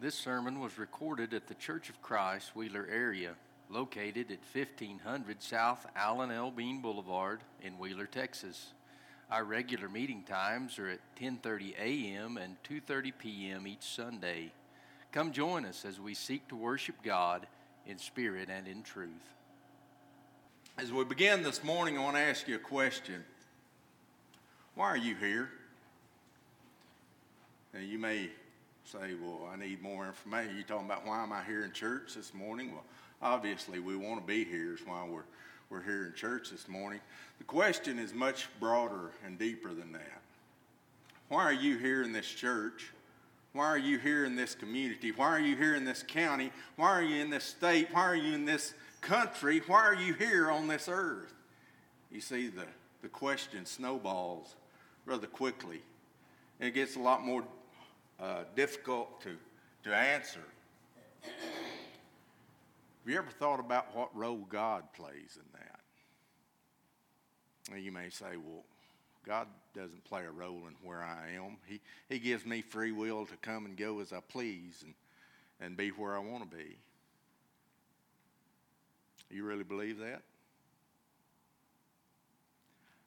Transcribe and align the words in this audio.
This 0.00 0.14
sermon 0.14 0.60
was 0.60 0.78
recorded 0.78 1.34
at 1.34 1.48
the 1.48 1.54
Church 1.54 1.88
of 1.88 2.00
Christ, 2.00 2.54
Wheeler 2.54 2.86
area, 2.88 3.34
located 3.68 4.30
at 4.30 4.38
1500 4.54 5.42
South 5.42 5.84
Alan 5.96 6.30
L. 6.30 6.52
Bean 6.52 6.80
Boulevard 6.80 7.40
in 7.62 7.78
Wheeler, 7.78 8.06
Texas. 8.06 8.68
Our 9.28 9.42
regular 9.42 9.88
meeting 9.88 10.22
times 10.22 10.78
are 10.78 10.88
at 10.88 11.00
10:30 11.20 11.74
a.m. 11.80 12.36
and 12.36 12.56
2:30 12.62 13.12
p.m. 13.18 13.66
each 13.66 13.82
Sunday. 13.82 14.52
Come 15.10 15.32
join 15.32 15.64
us 15.64 15.84
as 15.84 15.98
we 15.98 16.14
seek 16.14 16.46
to 16.46 16.54
worship 16.54 17.02
God 17.02 17.48
in 17.84 17.98
spirit 17.98 18.48
and 18.48 18.68
in 18.68 18.84
truth. 18.84 19.10
As 20.78 20.92
we 20.92 21.04
begin 21.04 21.42
this 21.42 21.64
morning, 21.64 21.98
I 21.98 22.02
want 22.02 22.14
to 22.14 22.22
ask 22.22 22.46
you 22.46 22.54
a 22.54 22.60
question. 22.60 23.24
Why 24.76 24.86
are 24.86 24.96
you 24.96 25.16
here? 25.16 25.50
Now, 27.74 27.80
you 27.80 27.98
may 27.98 28.30
say, 28.90 29.14
well, 29.22 29.46
I 29.52 29.56
need 29.56 29.82
more 29.82 30.06
information. 30.06 30.54
You're 30.54 30.64
talking 30.64 30.86
about 30.86 31.06
why 31.06 31.22
am 31.22 31.30
I 31.30 31.44
here 31.44 31.64
in 31.64 31.72
church 31.72 32.14
this 32.14 32.32
morning? 32.32 32.72
Well, 32.72 32.84
obviously, 33.20 33.80
we 33.80 33.96
want 33.96 34.18
to 34.18 34.26
be 34.26 34.44
here, 34.44 34.74
is 34.74 34.80
why 34.86 35.06
we're, 35.06 35.24
we're 35.68 35.82
here 35.82 36.06
in 36.06 36.14
church 36.14 36.50
this 36.50 36.68
morning. 36.68 37.00
The 37.36 37.44
question 37.44 37.98
is 37.98 38.14
much 38.14 38.48
broader 38.58 39.10
and 39.26 39.38
deeper 39.38 39.74
than 39.74 39.92
that. 39.92 40.22
Why 41.28 41.44
are 41.44 41.52
you 41.52 41.76
here 41.76 42.02
in 42.02 42.12
this 42.12 42.26
church? 42.26 42.90
Why 43.52 43.66
are 43.66 43.78
you 43.78 43.98
here 43.98 44.24
in 44.24 44.36
this 44.36 44.54
community? 44.54 45.12
Why 45.12 45.26
are 45.26 45.40
you 45.40 45.54
here 45.54 45.74
in 45.74 45.84
this 45.84 46.02
county? 46.02 46.50
Why 46.76 46.88
are 46.88 47.02
you 47.02 47.20
in 47.22 47.28
this 47.28 47.44
state? 47.44 47.88
Why 47.92 48.02
are 48.02 48.16
you 48.16 48.34
in 48.34 48.46
this 48.46 48.72
country? 49.02 49.60
Why 49.66 49.82
are 49.82 49.94
you 49.94 50.14
here 50.14 50.50
on 50.50 50.66
this 50.66 50.88
earth? 50.90 51.34
You 52.10 52.22
see, 52.22 52.48
the, 52.48 52.64
the 53.02 53.08
question 53.08 53.66
snowballs 53.66 54.54
rather 55.04 55.26
quickly. 55.26 55.82
And 56.58 56.70
it 56.70 56.72
gets 56.72 56.96
a 56.96 57.00
lot 57.00 57.22
more 57.22 57.44
uh, 58.20 58.44
difficult 58.54 59.20
to, 59.22 59.36
to 59.84 59.94
answer. 59.94 60.40
Have 61.22 61.32
you 63.06 63.16
ever 63.16 63.30
thought 63.30 63.60
about 63.60 63.94
what 63.96 64.14
role 64.16 64.44
God 64.48 64.84
plays 64.94 65.36
in 65.36 65.44
that? 65.52 65.64
you 67.76 67.92
may 67.92 68.08
say, 68.08 68.36
well, 68.36 68.64
God 69.26 69.46
doesn't 69.74 70.04
play 70.04 70.24
a 70.24 70.30
role 70.30 70.62
in 70.66 70.74
where 70.82 71.02
I 71.02 71.32
am. 71.36 71.58
He, 71.66 71.80
he 72.08 72.18
gives 72.18 72.46
me 72.46 72.62
free 72.62 72.92
will 72.92 73.26
to 73.26 73.36
come 73.36 73.66
and 73.66 73.76
go 73.76 74.00
as 74.00 74.12
I 74.12 74.20
please 74.20 74.82
and, 74.82 74.94
and 75.60 75.76
be 75.76 75.90
where 75.90 76.16
I 76.16 76.18
want 76.18 76.50
to 76.50 76.56
be. 76.56 76.76
You 79.30 79.44
really 79.44 79.64
believe 79.64 79.98
that? 79.98 80.22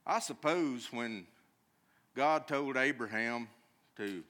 I 0.05 0.19
suppose 0.19 0.88
when 0.91 1.25
God 2.16 2.47
told 2.47 2.78
Abraham 2.78 3.47
to 3.97 4.23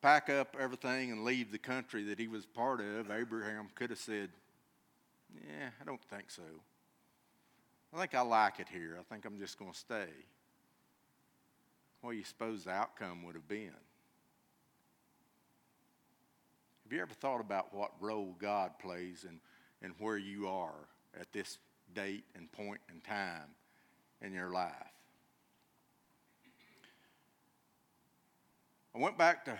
pack 0.00 0.30
up 0.30 0.56
everything 0.58 1.10
and 1.10 1.24
leave 1.24 1.52
the 1.52 1.58
country 1.58 2.04
that 2.04 2.18
he 2.18 2.28
was 2.28 2.46
part 2.46 2.80
of, 2.80 3.10
Abraham 3.10 3.68
could 3.74 3.90
have 3.90 3.98
said, 3.98 4.30
Yeah, 5.34 5.68
I 5.80 5.84
don't 5.84 6.02
think 6.04 6.30
so. 6.30 6.42
I 7.94 7.98
think 7.98 8.14
I 8.14 8.20
like 8.20 8.60
it 8.60 8.68
here. 8.72 8.96
I 8.98 9.02
think 9.12 9.24
I'm 9.24 9.38
just 9.38 9.58
going 9.58 9.72
to 9.72 9.78
stay. 9.78 10.08
What 12.00 12.12
do 12.12 12.16
you 12.16 12.24
suppose 12.24 12.64
the 12.64 12.70
outcome 12.70 13.24
would 13.24 13.34
have 13.34 13.48
been? 13.48 13.72
Have 16.84 16.92
you 16.92 17.02
ever 17.02 17.14
thought 17.14 17.40
about 17.40 17.74
what 17.74 17.92
role 18.00 18.34
God 18.40 18.78
plays 18.78 19.26
in, 19.28 19.40
in 19.82 19.94
where 19.98 20.16
you 20.16 20.48
are 20.48 20.88
at 21.20 21.32
this 21.32 21.58
date 21.94 22.24
and 22.34 22.50
point 22.52 22.80
in 22.92 23.00
time 23.00 23.48
in 24.22 24.32
your 24.32 24.50
life? 24.50 24.72
I 28.94 28.98
went 28.98 29.18
back 29.18 29.44
to 29.44 29.56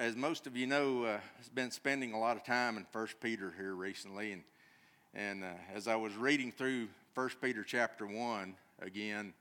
as 0.00 0.16
most 0.16 0.48
of 0.48 0.56
you 0.56 0.66
know, 0.66 1.04
uh, 1.04 1.18
has 1.36 1.48
been 1.48 1.70
spending 1.70 2.12
a 2.12 2.18
lot 2.18 2.36
of 2.36 2.44
time 2.44 2.76
in 2.76 2.84
First 2.90 3.20
Peter 3.20 3.54
here 3.56 3.74
recently, 3.74 4.32
and 4.32 4.42
and 5.14 5.44
uh, 5.44 5.52
as 5.72 5.86
I 5.86 5.94
was 5.94 6.16
reading 6.16 6.50
through 6.50 6.88
First 7.14 7.40
Peter 7.40 7.62
chapter 7.62 8.04
one 8.04 8.56
again, 8.82 9.34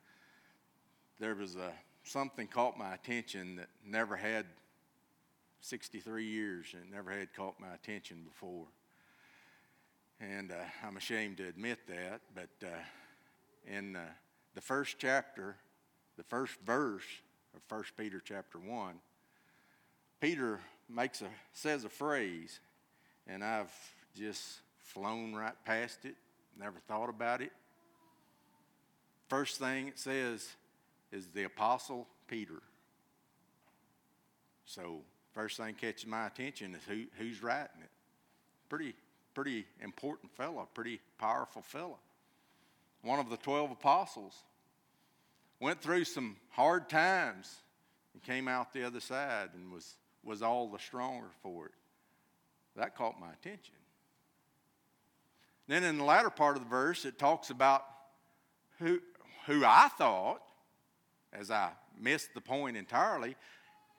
there 1.19 1.33
was 1.33 1.55
a 1.55 1.71
something 2.03 2.45
caught 2.47 2.77
my 2.77 2.93
attention 2.93 3.55
that 3.55 3.67
never 3.83 4.15
had 4.15 4.45
63 5.61 6.25
years 6.25 6.67
and 6.73 6.91
never 6.91 7.11
had 7.11 7.33
caught 7.33 7.59
my 7.59 7.73
attention 7.73 8.23
before. 8.23 8.67
And 10.21 10.51
uh, 10.51 10.55
I'm 10.85 10.97
ashamed 10.97 11.37
to 11.37 11.47
admit 11.47 11.79
that, 11.87 12.21
but 12.35 12.67
uh, 12.67 12.69
in 13.65 13.95
uh, 13.95 14.01
the 14.53 14.61
first 14.61 14.97
chapter, 14.99 15.55
the 16.15 16.23
first 16.23 16.57
verse 16.63 17.03
of 17.55 17.61
First 17.67 17.97
Peter 17.97 18.21
chapter 18.23 18.59
one 18.59 18.99
Peter 20.19 20.59
makes 20.89 21.21
a 21.21 21.27
says 21.53 21.83
a 21.83 21.89
phrase, 21.89 22.59
and 23.27 23.43
I've 23.43 23.71
just 24.15 24.59
flown 24.79 25.35
right 25.35 25.53
past 25.65 26.05
it, 26.05 26.15
never 26.59 26.79
thought 26.87 27.09
about 27.09 27.41
it. 27.41 27.51
First 29.27 29.59
thing 29.59 29.89
it 29.89 29.99
says 29.99 30.47
is 31.11 31.27
the 31.27 31.43
apostle 31.43 32.07
Peter. 32.27 32.61
So 34.65 35.01
first 35.33 35.57
thing 35.57 35.75
catches 35.75 36.07
my 36.07 36.27
attention 36.27 36.75
is 36.75 36.81
who, 36.87 37.03
who's 37.17 37.43
writing 37.43 37.81
it. 37.81 37.89
Pretty 38.69 38.95
pretty 39.33 39.65
important 39.81 40.31
fellow, 40.31 40.67
pretty 40.73 40.99
powerful 41.19 41.61
fellow. 41.61 41.99
One 43.03 43.19
of 43.19 43.29
the 43.29 43.37
twelve 43.37 43.69
apostles 43.69 44.33
went 45.59 45.79
through 45.79 46.05
some 46.05 46.37
hard 46.49 46.89
times 46.89 47.55
and 48.13 48.23
came 48.23 48.47
out 48.47 48.73
the 48.73 48.83
other 48.83 48.99
side 48.99 49.49
and 49.53 49.71
was 49.71 49.95
was 50.27 50.41
all 50.41 50.67
the 50.67 50.77
stronger 50.77 51.29
for 51.41 51.67
it. 51.67 51.71
That 52.75 52.95
caught 52.95 53.19
my 53.19 53.31
attention. 53.31 53.73
Then 55.67 55.83
in 55.83 55.97
the 55.97 56.03
latter 56.03 56.29
part 56.29 56.57
of 56.57 56.63
the 56.63 56.69
verse, 56.69 57.05
it 57.05 57.17
talks 57.17 57.49
about 57.49 57.83
who, 58.79 58.99
who 59.47 59.65
I 59.65 59.89
thought, 59.97 60.41
as 61.33 61.49
I 61.49 61.71
missed 61.99 62.33
the 62.33 62.41
point 62.41 62.77
entirely, 62.77 63.35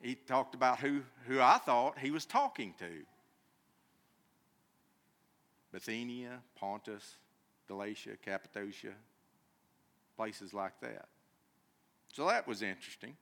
he 0.00 0.14
talked 0.14 0.54
about 0.54 0.78
who, 0.78 1.00
who 1.26 1.40
I 1.40 1.58
thought 1.58 1.98
he 1.98 2.10
was 2.10 2.24
talking 2.24 2.74
to 2.78 2.86
Bithynia, 5.72 6.40
Pontus, 6.56 7.16
Galatia, 7.66 8.12
Cappadocia, 8.24 8.94
places 10.16 10.54
like 10.54 10.78
that. 10.80 11.08
So 12.12 12.26
that 12.28 12.46
was 12.46 12.62
interesting. 12.62 13.16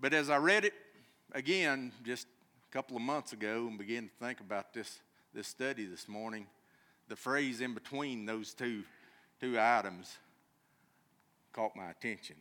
But 0.00 0.12
as 0.12 0.30
I 0.30 0.38
read 0.38 0.64
it 0.64 0.74
again, 1.32 1.92
just 2.04 2.26
a 2.70 2.72
couple 2.72 2.96
of 2.96 3.02
months 3.02 3.32
ago, 3.32 3.66
and 3.68 3.78
began 3.78 4.04
to 4.04 4.24
think 4.24 4.40
about 4.40 4.72
this, 4.72 5.00
this 5.32 5.48
study 5.48 5.84
this 5.86 6.08
morning, 6.08 6.46
the 7.08 7.16
phrase 7.16 7.60
in 7.60 7.74
between 7.74 8.26
those 8.26 8.54
two, 8.54 8.82
two 9.40 9.58
items 9.58 10.16
caught 11.52 11.76
my 11.76 11.90
attention. 11.90 12.36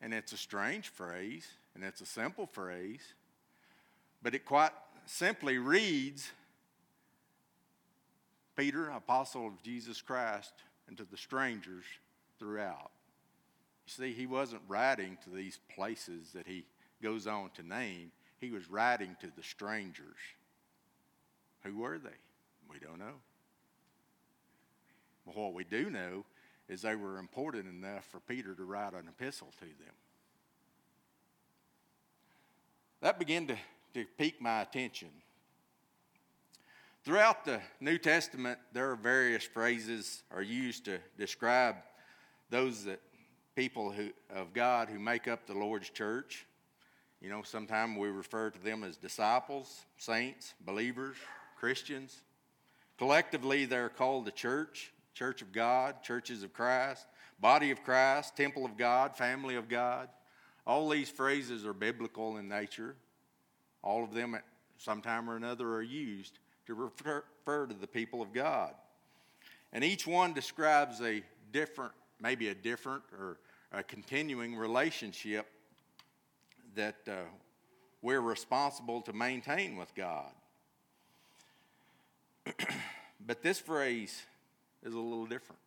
And 0.00 0.12
it's 0.12 0.32
a 0.32 0.36
strange 0.36 0.88
phrase, 0.88 1.46
and 1.74 1.84
it's 1.84 2.00
a 2.00 2.06
simple 2.06 2.46
phrase, 2.46 3.14
but 4.22 4.34
it 4.34 4.44
quite 4.44 4.72
simply 5.06 5.58
reads 5.58 6.30
Peter, 8.56 8.88
apostle 8.90 9.46
of 9.46 9.62
Jesus 9.62 10.02
Christ, 10.02 10.52
and 10.88 10.96
to 10.96 11.04
the 11.04 11.16
strangers 11.16 11.84
throughout. 12.38 12.90
You 13.86 13.92
see, 13.92 14.12
he 14.12 14.26
wasn't 14.26 14.62
writing 14.68 15.18
to 15.24 15.30
these 15.30 15.58
places 15.74 16.32
that 16.34 16.46
he 16.46 16.64
goes 17.02 17.26
on 17.26 17.50
to 17.54 17.62
name, 17.62 18.12
he 18.38 18.50
was 18.50 18.70
writing 18.70 19.16
to 19.20 19.28
the 19.36 19.42
strangers. 19.42 20.16
Who 21.64 21.78
were 21.78 21.98
they? 21.98 22.10
We 22.70 22.78
don't 22.78 22.98
know. 22.98 23.20
But 25.26 25.36
what 25.36 25.54
we 25.54 25.64
do 25.64 25.90
know 25.90 26.24
is 26.68 26.82
they 26.82 26.96
were 26.96 27.18
important 27.18 27.66
enough 27.66 28.04
for 28.06 28.20
Peter 28.20 28.54
to 28.54 28.64
write 28.64 28.94
an 28.94 29.08
epistle 29.08 29.52
to 29.58 29.66
them. 29.66 29.94
That 33.00 33.18
began 33.18 33.46
to, 33.48 33.56
to 33.94 34.04
pique 34.16 34.40
my 34.40 34.62
attention. 34.62 35.08
Throughout 37.04 37.44
the 37.44 37.60
New 37.80 37.98
Testament, 37.98 38.60
there 38.72 38.90
are 38.92 38.96
various 38.96 39.42
phrases 39.42 40.22
are 40.30 40.42
used 40.42 40.84
to 40.84 40.98
describe 41.18 41.76
those 42.48 42.84
that 42.84 43.00
people 43.56 43.90
who, 43.90 44.10
of 44.34 44.52
God 44.52 44.88
who 44.88 45.00
make 45.00 45.26
up 45.26 45.46
the 45.46 45.54
Lord's 45.54 45.90
church. 45.90 46.46
You 47.22 47.28
know, 47.28 47.42
sometimes 47.44 47.96
we 47.96 48.08
refer 48.08 48.50
to 48.50 48.64
them 48.64 48.82
as 48.82 48.96
disciples, 48.96 49.84
saints, 49.96 50.54
believers, 50.66 51.16
Christians. 51.56 52.20
Collectively, 52.98 53.64
they're 53.64 53.88
called 53.88 54.24
the 54.24 54.32
church, 54.32 54.92
church 55.14 55.40
of 55.40 55.52
God, 55.52 56.02
churches 56.02 56.42
of 56.42 56.52
Christ, 56.52 57.06
body 57.40 57.70
of 57.70 57.84
Christ, 57.84 58.36
temple 58.36 58.64
of 58.64 58.76
God, 58.76 59.16
family 59.16 59.54
of 59.54 59.68
God. 59.68 60.08
All 60.66 60.88
these 60.88 61.08
phrases 61.08 61.64
are 61.64 61.72
biblical 61.72 62.38
in 62.38 62.48
nature. 62.48 62.96
All 63.84 64.02
of 64.02 64.12
them, 64.12 64.34
at 64.34 64.42
some 64.78 65.00
time 65.00 65.30
or 65.30 65.36
another, 65.36 65.74
are 65.74 65.82
used 65.82 66.40
to 66.66 66.74
refer, 66.74 67.22
to 67.46 67.74
the 67.80 67.86
people 67.86 68.20
of 68.20 68.32
God. 68.32 68.74
And 69.72 69.84
each 69.84 70.08
one 70.08 70.32
describes 70.32 71.00
a 71.00 71.22
different, 71.52 71.92
maybe 72.20 72.48
a 72.48 72.54
different 72.54 73.04
or 73.16 73.38
a 73.70 73.84
continuing 73.84 74.56
relationship 74.56 75.46
that 76.74 76.96
uh, 77.08 77.12
we're 78.00 78.20
responsible 78.20 79.00
to 79.02 79.12
maintain 79.12 79.76
with 79.76 79.94
God. 79.94 80.32
but 83.26 83.42
this 83.42 83.58
phrase 83.58 84.22
is 84.82 84.94
a 84.94 84.98
little 84.98 85.26
different. 85.26 85.60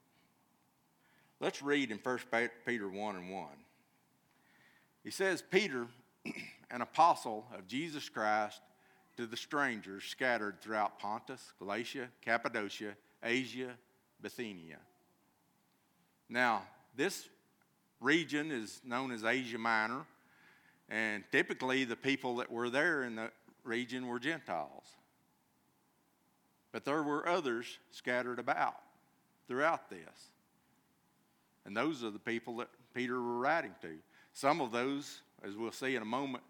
Let's 1.39 1.61
read 1.61 1.91
in 1.91 1.97
1 1.97 2.19
Peter 2.65 2.89
1 2.89 3.15
and 3.15 3.29
1. 3.29 3.47
He 5.03 5.11
says, 5.11 5.41
Peter, 5.41 5.87
an 6.71 6.81
apostle 6.81 7.45
of 7.57 7.67
Jesus 7.67 8.09
Christ, 8.09 8.61
to 9.17 9.25
the 9.25 9.37
strangers 9.37 10.03
scattered 10.03 10.59
throughout 10.61 10.99
Pontus, 10.99 11.53
Galatia, 11.59 12.09
Cappadocia, 12.21 12.95
Asia, 13.23 13.71
Bithynia. 14.21 14.77
Now, 16.27 16.63
this 16.95 17.29
region 18.01 18.51
is 18.51 18.81
known 18.83 19.11
as 19.11 19.23
Asia 19.23 19.57
Minor, 19.57 20.05
and 20.89 21.23
typically 21.31 21.83
the 21.83 21.95
people 21.95 22.37
that 22.37 22.51
were 22.51 22.69
there 22.69 23.03
in 23.03 23.15
the 23.15 23.31
region 23.63 24.07
were 24.07 24.19
Gentiles. 24.19 24.85
But 26.71 26.85
there 26.85 27.03
were 27.03 27.27
others 27.27 27.79
scattered 27.91 28.39
about 28.39 28.75
throughout 29.47 29.89
this. 29.89 30.29
And 31.65 31.75
those 31.75 32.03
are 32.03 32.11
the 32.11 32.19
people 32.19 32.57
that 32.57 32.69
Peter 32.93 33.19
were 33.19 33.39
writing 33.39 33.73
to. 33.81 33.95
Some 34.33 34.61
of 34.61 34.71
those, 34.71 35.21
as 35.43 35.55
we'll 35.55 35.71
see 35.71 35.95
in 35.95 36.01
a 36.01 36.05
moment, 36.05 36.43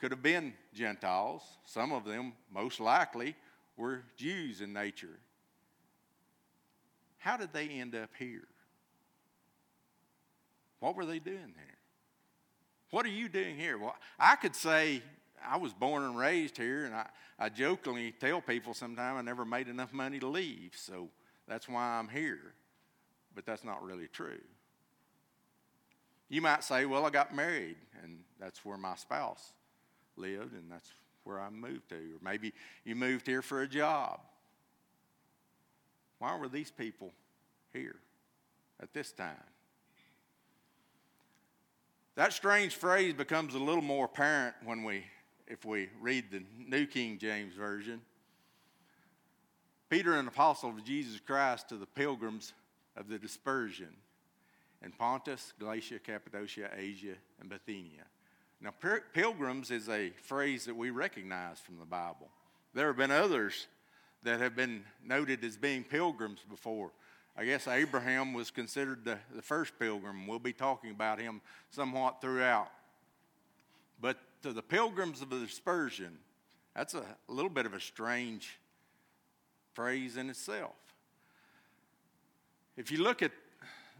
could 0.00 0.10
have 0.10 0.22
been 0.22 0.52
Gentiles. 0.74 1.42
Some 1.64 1.92
of 1.92 2.04
them, 2.04 2.32
most 2.52 2.80
likely, 2.80 3.34
were 3.76 4.02
Jews 4.16 4.60
in 4.60 4.72
nature. 4.72 5.18
How 7.18 7.36
did 7.36 7.52
they 7.52 7.68
end 7.68 7.94
up 7.94 8.10
here? 8.18 8.46
What 10.80 10.96
were 10.96 11.06
they 11.06 11.18
doing 11.18 11.54
there? 11.56 11.77
What 12.90 13.04
are 13.04 13.10
you 13.10 13.28
doing 13.28 13.56
here? 13.56 13.78
Well, 13.78 13.94
I 14.18 14.36
could 14.36 14.54
say 14.54 15.02
I 15.46 15.56
was 15.56 15.72
born 15.72 16.02
and 16.04 16.16
raised 16.16 16.56
here, 16.56 16.86
and 16.86 16.94
I, 16.94 17.06
I 17.38 17.48
jokingly 17.48 18.12
tell 18.12 18.40
people 18.40 18.74
sometimes 18.74 19.18
I 19.18 19.22
never 19.22 19.44
made 19.44 19.68
enough 19.68 19.92
money 19.92 20.18
to 20.20 20.26
leave, 20.26 20.72
so 20.74 21.08
that's 21.46 21.68
why 21.68 21.98
I'm 21.98 22.08
here. 22.08 22.54
But 23.34 23.46
that's 23.46 23.64
not 23.64 23.82
really 23.84 24.08
true. 24.08 24.40
You 26.28 26.42
might 26.42 26.64
say, 26.64 26.86
Well, 26.86 27.04
I 27.04 27.10
got 27.10 27.34
married, 27.34 27.76
and 28.02 28.18
that's 28.40 28.64
where 28.64 28.78
my 28.78 28.96
spouse 28.96 29.52
lived, 30.16 30.54
and 30.54 30.70
that's 30.70 30.90
where 31.24 31.40
I 31.40 31.50
moved 31.50 31.90
to. 31.90 31.96
Or 31.96 32.18
maybe 32.22 32.52
you 32.84 32.94
moved 32.94 33.26
here 33.26 33.42
for 33.42 33.62
a 33.62 33.68
job. 33.68 34.20
Why 36.18 36.36
were 36.36 36.48
these 36.48 36.70
people 36.70 37.12
here 37.72 37.96
at 38.80 38.92
this 38.92 39.12
time? 39.12 39.36
That 42.18 42.32
strange 42.32 42.74
phrase 42.74 43.14
becomes 43.14 43.54
a 43.54 43.60
little 43.60 43.80
more 43.80 44.06
apparent 44.06 44.56
when 44.64 44.82
we, 44.82 45.04
if 45.46 45.64
we 45.64 45.88
read 46.00 46.32
the 46.32 46.42
New 46.66 46.84
King 46.84 47.16
James 47.16 47.54
Version. 47.54 48.00
Peter, 49.88 50.18
an 50.18 50.26
apostle 50.26 50.70
of 50.70 50.82
Jesus 50.82 51.20
Christ, 51.20 51.68
to 51.68 51.76
the 51.76 51.86
pilgrims 51.86 52.54
of 52.96 53.08
the 53.08 53.20
dispersion 53.20 53.94
in 54.82 54.90
Pontus, 54.90 55.52
Galatia, 55.60 56.00
Cappadocia, 56.00 56.70
Asia, 56.76 57.14
and 57.40 57.48
Bithynia. 57.48 58.02
Now, 58.60 58.74
pilgrims 59.14 59.70
is 59.70 59.88
a 59.88 60.10
phrase 60.10 60.64
that 60.64 60.74
we 60.74 60.90
recognize 60.90 61.60
from 61.60 61.78
the 61.78 61.86
Bible. 61.86 62.30
There 62.74 62.88
have 62.88 62.96
been 62.96 63.12
others 63.12 63.68
that 64.24 64.40
have 64.40 64.56
been 64.56 64.82
noted 65.04 65.44
as 65.44 65.56
being 65.56 65.84
pilgrims 65.84 66.40
before. 66.50 66.90
I 67.38 67.44
guess 67.44 67.68
Abraham 67.68 68.32
was 68.32 68.50
considered 68.50 69.04
the, 69.04 69.16
the 69.32 69.42
first 69.42 69.78
pilgrim. 69.78 70.26
We'll 70.26 70.40
be 70.40 70.52
talking 70.52 70.90
about 70.90 71.20
him 71.20 71.40
somewhat 71.70 72.20
throughout. 72.20 72.68
But 74.00 74.18
to 74.42 74.52
the 74.52 74.60
pilgrims 74.60 75.22
of 75.22 75.30
the 75.30 75.38
dispersion, 75.38 76.18
that's 76.74 76.94
a, 76.94 77.04
little 77.28 77.50
bit 77.50 77.64
of 77.64 77.74
a 77.74 77.80
strange 77.80 78.58
phrase 79.72 80.16
in 80.16 80.30
itself. 80.30 80.74
If 82.76 82.90
you 82.90 83.04
look 83.04 83.22
at 83.22 83.30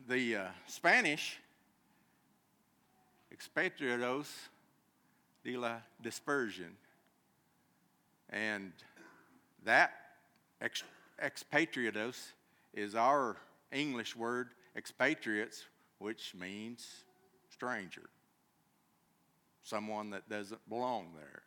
the 0.09 0.35
uh, 0.35 0.47
Spanish, 0.67 1.39
expatriados 3.33 4.27
de 5.45 5.57
la 5.57 5.77
dispersion, 6.03 6.77
and 8.31 8.73
that 9.65 9.93
ex- 10.61 10.83
expatriados 11.23 12.33
is 12.79 12.95
our 12.95 13.37
English 13.73 14.15
word 14.15 14.51
expatriates, 14.77 15.65
which 15.99 16.33
means 16.39 17.05
stranger, 17.51 18.09
someone 19.65 20.11
that 20.11 20.29
doesn't 20.29 20.67
belong 20.69 21.09
there. 21.17 21.43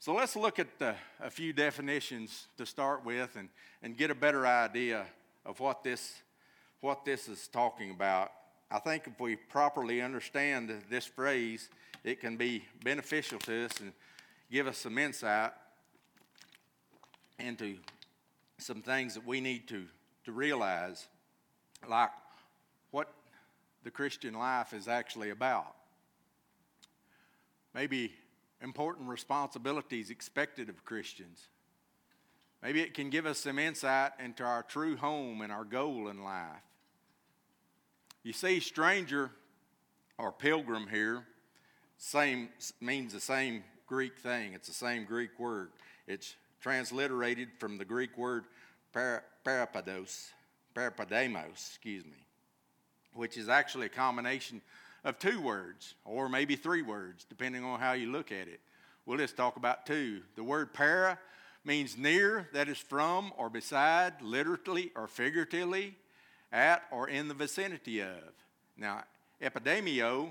So 0.00 0.12
let's 0.12 0.36
look 0.36 0.58
at 0.58 0.78
the, 0.78 0.94
a 1.20 1.30
few 1.30 1.52
definitions 1.52 2.48
to 2.56 2.66
start 2.66 3.04
with 3.04 3.36
and, 3.36 3.48
and 3.82 3.96
get 3.96 4.10
a 4.10 4.14
better 4.14 4.46
idea 4.46 5.06
of 5.46 5.60
what 5.60 5.84
this, 5.84 6.14
what 6.80 7.04
this 7.04 7.28
is 7.28 7.48
talking 7.48 7.90
about. 7.90 8.32
I 8.70 8.80
think 8.80 9.06
if 9.06 9.20
we 9.20 9.36
properly 9.36 10.02
understand 10.02 10.72
this 10.90 11.06
phrase, 11.06 11.68
it 12.04 12.20
can 12.20 12.36
be 12.36 12.64
beneficial 12.82 13.38
to 13.40 13.64
us 13.64 13.80
and 13.80 13.92
give 14.50 14.66
us 14.66 14.78
some 14.78 14.98
insight 14.98 15.52
into 17.38 17.76
some 18.58 18.82
things 18.82 19.14
that 19.14 19.26
we 19.26 19.40
need 19.40 19.68
to, 19.68 19.86
to 20.24 20.32
realize, 20.32 21.06
like 21.88 22.10
what 22.90 23.12
the 23.84 23.90
Christian 23.90 24.34
life 24.34 24.72
is 24.72 24.88
actually 24.88 25.30
about. 25.30 25.74
Maybe 27.74 28.12
important 28.60 29.08
responsibilities 29.08 30.10
expected 30.10 30.68
of 30.68 30.84
Christians. 30.84 31.48
Maybe 32.62 32.80
it 32.80 32.94
can 32.94 33.08
give 33.08 33.24
us 33.24 33.38
some 33.38 33.58
insight 33.58 34.12
into 34.22 34.42
our 34.42 34.64
true 34.64 34.96
home 34.96 35.42
and 35.42 35.52
our 35.52 35.64
goal 35.64 36.08
in 36.08 36.24
life. 36.24 36.46
You 38.24 38.32
see, 38.32 38.58
stranger 38.58 39.30
or 40.18 40.32
pilgrim 40.32 40.88
here 40.88 41.24
same 41.98 42.48
means 42.80 43.12
the 43.12 43.20
same 43.20 43.64
Greek 43.86 44.18
thing. 44.18 44.52
It's 44.54 44.68
the 44.68 44.74
same 44.74 45.04
Greek 45.04 45.38
word. 45.38 45.70
It's 46.06 46.36
transliterated 46.60 47.48
from 47.58 47.78
the 47.78 47.84
Greek 47.84 48.16
word 48.16 48.44
parapados, 48.94 50.28
parapodemos, 50.74 51.52
excuse 51.54 52.04
me, 52.04 52.26
which 53.12 53.36
is 53.36 53.48
actually 53.48 53.86
a 53.86 53.90
combination 53.90 54.60
of 55.04 55.18
two 55.18 55.40
words, 55.40 55.94
or 56.04 56.28
maybe 56.28 56.56
three 56.56 56.82
words, 56.82 57.24
depending 57.24 57.64
on 57.64 57.78
how 57.78 57.92
you 57.92 58.10
look 58.10 58.32
at 58.32 58.48
it. 58.48 58.60
We'll 59.06 59.18
just 59.18 59.36
talk 59.36 59.56
about 59.56 59.86
two. 59.86 60.22
The 60.36 60.44
word 60.44 60.74
para 60.74 61.18
means 61.64 61.96
near, 61.96 62.48
that 62.52 62.68
is 62.68 62.78
from 62.78 63.32
or 63.36 63.48
beside, 63.48 64.20
literally 64.20 64.90
or 64.96 65.06
figuratively, 65.06 65.96
at 66.52 66.82
or 66.90 67.08
in 67.08 67.28
the 67.28 67.34
vicinity 67.34 68.00
of. 68.00 68.32
Now, 68.76 69.04
epidemio 69.40 70.30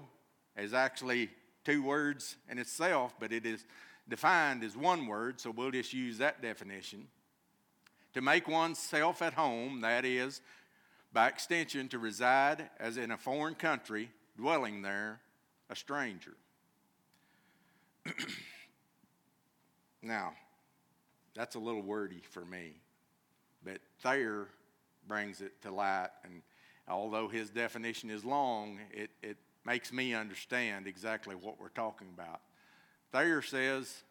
is 0.57 0.73
actually 0.73 1.29
two 1.63 1.83
words 1.83 2.35
in 2.49 2.59
itself, 2.59 3.13
but 3.19 3.31
it 3.31 3.45
is 3.45 3.65
defined 4.09 4.63
as 4.63 4.75
one 4.75 5.07
word, 5.07 5.39
so 5.39 5.51
we'll 5.51 5.71
just 5.71 5.93
use 5.93 6.17
that 6.19 6.41
definition. 6.41 7.07
To 8.13 8.21
make 8.21 8.47
oneself 8.47 9.21
at 9.21 9.33
home, 9.33 9.81
that 9.81 10.05
is, 10.05 10.41
by 11.13 11.27
extension, 11.27 11.87
to 11.89 11.99
reside 11.99 12.69
as 12.79 12.97
in 12.97 13.11
a 13.11 13.17
foreign 13.17 13.55
country, 13.55 14.09
dwelling 14.37 14.81
there, 14.81 15.19
a 15.69 15.75
stranger. 15.75 16.35
now, 20.01 20.33
that's 21.35 21.55
a 21.55 21.59
little 21.59 21.81
wordy 21.81 22.21
for 22.29 22.45
me, 22.45 22.71
but 23.63 23.79
Thayer 24.01 24.47
brings 25.07 25.41
it 25.41 25.61
to 25.61 25.71
light, 25.71 26.09
and 26.23 26.41
although 26.87 27.27
his 27.27 27.49
definition 27.49 28.09
is 28.09 28.25
long, 28.25 28.79
it, 28.91 29.11
it 29.21 29.37
makes 29.65 29.91
me 29.91 30.13
understand 30.13 30.87
exactly 30.87 31.35
what 31.35 31.59
we're 31.59 31.69
talking 31.69 32.07
about. 32.13 32.41
Thayer 33.11 33.41
says 33.41 34.03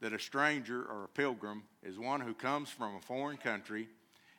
that 0.00 0.12
a 0.12 0.18
stranger 0.18 0.82
or 0.82 1.04
a 1.04 1.08
pilgrim 1.08 1.62
is 1.82 1.98
one 1.98 2.20
who 2.20 2.34
comes 2.34 2.68
from 2.68 2.96
a 2.96 3.00
foreign 3.00 3.36
country 3.36 3.88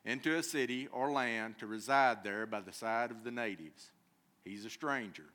into 0.03 0.35
a 0.35 0.43
city 0.43 0.87
or 0.91 1.11
land 1.11 1.57
to 1.59 1.67
reside 1.67 2.23
there 2.23 2.45
by 2.45 2.61
the 2.61 2.73
side 2.73 3.11
of 3.11 3.23
the 3.23 3.31
natives. 3.31 3.91
He's 4.43 4.65
a 4.65 4.69
stranger. 4.69 5.25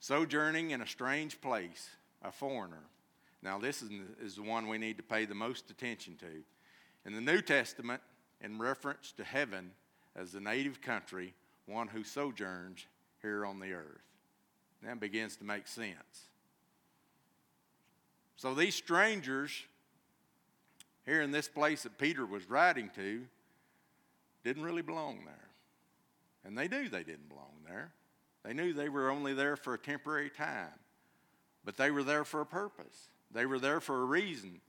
Sojourning 0.00 0.70
in 0.70 0.80
a 0.80 0.86
strange 0.86 1.40
place, 1.40 1.90
a 2.22 2.32
foreigner. 2.32 2.84
Now, 3.42 3.58
this 3.58 3.82
is, 3.82 4.36
the 4.36 4.42
one 4.42 4.68
we 4.68 4.78
need 4.78 4.96
to 4.96 5.02
pay 5.02 5.24
the 5.24 5.34
most 5.34 5.70
attention 5.70 6.16
to. 6.20 6.42
In 7.04 7.14
the 7.14 7.20
New 7.20 7.42
Testament, 7.42 8.00
in 8.40 8.58
reference 8.58 9.12
to 9.12 9.24
heaven 9.24 9.72
as 10.14 10.32
the 10.32 10.40
native 10.40 10.80
country, 10.80 11.34
one 11.66 11.88
who 11.88 12.04
sojourns 12.04 12.86
here 13.20 13.44
on 13.44 13.60
the 13.60 13.72
earth. 13.72 14.02
That 14.82 15.00
begins 15.00 15.36
to 15.36 15.44
make 15.44 15.66
sense. 15.66 16.30
So 18.36 18.54
these 18.54 18.74
strangers 18.74 19.50
here 21.04 21.22
in 21.22 21.30
this 21.30 21.48
place 21.48 21.84
that 21.84 21.98
Peter 21.98 22.26
was 22.26 22.48
writing 22.48 22.90
to 22.96 23.22
didn't 24.44 24.62
really 24.62 24.82
belong 24.82 25.24
there. 25.24 25.48
And 26.44 26.56
they 26.56 26.68
knew 26.68 26.88
they 26.88 27.02
didn't 27.02 27.28
belong 27.28 27.54
there. 27.66 27.92
They 28.44 28.52
knew 28.52 28.72
they 28.72 28.88
were 28.88 29.10
only 29.10 29.34
there 29.34 29.56
for 29.56 29.74
a 29.74 29.78
temporary 29.78 30.30
time. 30.30 30.72
but 31.64 31.76
they 31.76 31.90
were 31.90 32.04
there 32.04 32.24
for 32.24 32.40
a 32.40 32.46
purpose. 32.46 33.08
They 33.32 33.44
were 33.44 33.58
there 33.58 33.80
for 33.80 34.00
a 34.00 34.04
reason. 34.04 34.60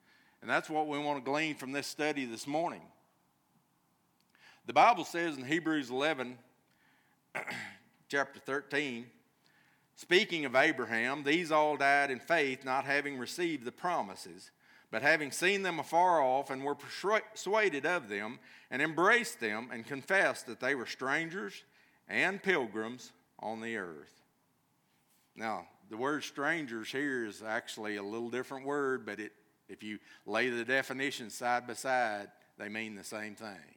And 0.41 0.49
that's 0.49 0.67
what 0.69 0.87
we 0.87 0.97
want 0.97 1.23
to 1.23 1.29
glean 1.29 1.55
from 1.55 1.71
this 1.71 1.85
study 1.85 2.25
this 2.25 2.47
morning. 2.47 2.81
The 4.65 4.73
Bible 4.73 5.05
says 5.05 5.37
in 5.37 5.45
Hebrews 5.45 5.91
11, 5.91 6.37
chapter 8.09 8.39
13, 8.39 9.05
speaking 9.97 10.45
of 10.45 10.55
Abraham, 10.55 11.23
these 11.23 11.51
all 11.51 11.75
died 11.75 12.09
in 12.09 12.19
faith, 12.19 12.63
not 12.63 12.85
having 12.85 13.17
received 13.17 13.65
the 13.65 13.71
promises, 13.73 14.51
but 14.89 15.01
having 15.01 15.31
seen 15.31 15.63
them 15.63 15.79
afar 15.79 16.21
off, 16.21 16.49
and 16.49 16.63
were 16.63 16.75
persuaded 16.75 17.85
of 17.85 18.07
them, 18.07 18.39
and 18.71 18.81
embraced 18.81 19.41
them, 19.41 19.69
and 19.73 19.85
confessed 19.85 20.47
that 20.47 20.61
they 20.61 20.75
were 20.75 20.85
strangers 20.85 21.63
and 22.07 22.41
pilgrims 22.41 23.11
on 23.39 23.59
the 23.59 23.75
earth. 23.75 24.21
Now, 25.35 25.67
the 25.89 25.97
word 25.97 26.23
strangers 26.23 26.89
here 26.89 27.25
is 27.25 27.43
actually 27.43 27.97
a 27.97 28.03
little 28.03 28.29
different 28.29 28.65
word, 28.65 29.05
but 29.05 29.19
it, 29.19 29.33
if 29.67 29.83
you 29.83 29.99
lay 30.25 30.49
the 30.49 30.63
definitions 30.63 31.35
side 31.35 31.67
by 31.67 31.73
side, 31.73 32.29
they 32.57 32.69
mean 32.69 32.95
the 32.95 33.03
same 33.03 33.35
thing. 33.35 33.75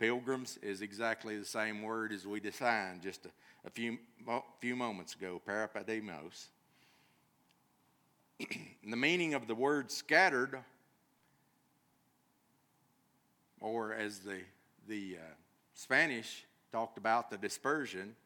Pilgrims 0.00 0.58
is 0.62 0.80
exactly 0.80 1.36
the 1.36 1.44
same 1.44 1.82
word 1.82 2.10
as 2.10 2.26
we 2.26 2.40
defined 2.40 3.02
just 3.02 3.26
a, 3.26 3.28
a 3.66 3.70
few, 3.70 3.98
few 4.58 4.74
moments 4.74 5.14
ago, 5.14 5.42
parapademos. 5.46 6.46
the 8.88 8.96
meaning 8.96 9.34
of 9.34 9.46
the 9.46 9.54
word 9.54 9.92
scattered, 9.92 10.58
or 13.60 13.92
as 13.92 14.20
the, 14.20 14.38
the 14.88 15.18
uh, 15.18 15.34
Spanish 15.74 16.46
talked 16.72 16.96
about 16.96 17.30
the 17.30 17.36
dispersion, 17.36 18.16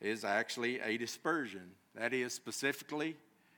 is 0.00 0.24
actually 0.24 0.80
a 0.80 0.96
dispersion. 0.96 1.70
That 1.94 2.12
is, 2.12 2.34
specifically 2.34 3.14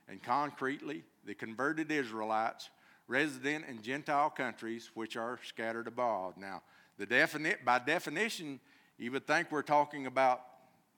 and 0.07 0.21
concretely, 0.21 1.03
the 1.25 1.33
converted 1.33 1.89
Israelites 1.89 2.69
resident 3.07 3.65
in 3.67 3.81
Gentile 3.81 4.29
countries 4.29 4.91
which 4.93 5.17
are 5.17 5.39
scattered 5.43 5.87
abroad. 5.87 6.35
Now, 6.37 6.61
the 6.97 7.05
defini- 7.05 7.63
by 7.63 7.79
definition, 7.79 8.59
you 8.97 9.11
would 9.11 9.27
think 9.27 9.51
we're 9.51 9.61
talking 9.61 10.05
about 10.05 10.41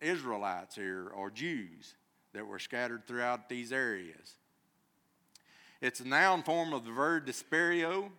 Israelites 0.01 0.75
here 0.75 1.09
or 1.15 1.29
Jews 1.29 1.95
that 2.33 2.45
were 2.45 2.59
scattered 2.59 3.07
throughout 3.07 3.49
these 3.49 3.71
areas. 3.71 4.35
It's 5.81 5.99
a 5.99 6.07
noun 6.07 6.43
form 6.43 6.73
of 6.73 6.85
the 6.85 6.91
verb 6.91 7.25
disperio, 7.25 8.11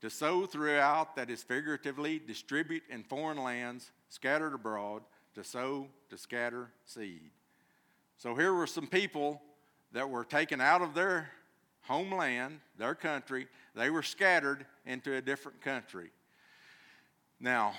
to 0.00 0.10
sow 0.10 0.44
throughout, 0.44 1.16
that 1.16 1.30
is 1.30 1.42
figuratively 1.42 2.18
distribute 2.18 2.82
in 2.90 3.02
foreign 3.02 3.42
lands, 3.42 3.90
scattered 4.10 4.52
abroad, 4.52 5.02
to 5.34 5.42
sow, 5.42 5.88
to 6.10 6.18
scatter 6.18 6.70
seed. 6.84 7.30
So 8.18 8.34
here 8.34 8.52
were 8.52 8.66
some 8.66 8.86
people 8.86 9.40
that 9.92 10.10
were 10.10 10.24
taken 10.24 10.60
out 10.60 10.82
of 10.82 10.92
their 10.92 11.30
homeland, 11.82 12.60
their 12.76 12.94
country. 12.94 13.46
They 13.74 13.88
were 13.88 14.02
scattered 14.02 14.66
into 14.84 15.14
a 15.14 15.22
different 15.22 15.62
country. 15.62 16.10
Now, 17.44 17.74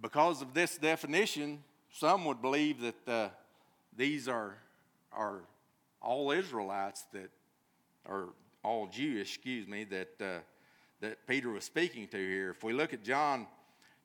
because 0.00 0.40
of 0.40 0.54
this 0.54 0.78
definition, 0.78 1.64
some 1.92 2.24
would 2.26 2.40
believe 2.40 2.80
that 2.80 3.08
uh, 3.08 3.28
these 3.96 4.28
are, 4.28 4.54
are 5.12 5.40
all 6.00 6.30
Israelites 6.30 7.04
that, 7.12 7.28
are 8.06 8.28
all 8.62 8.86
Jewish, 8.86 9.34
excuse 9.34 9.66
me, 9.66 9.82
that, 9.82 10.10
uh, 10.20 10.38
that 11.00 11.26
Peter 11.26 11.50
was 11.50 11.64
speaking 11.64 12.06
to 12.06 12.16
here. 12.16 12.50
If 12.50 12.62
we 12.62 12.72
look 12.72 12.92
at 12.92 13.02
John 13.02 13.48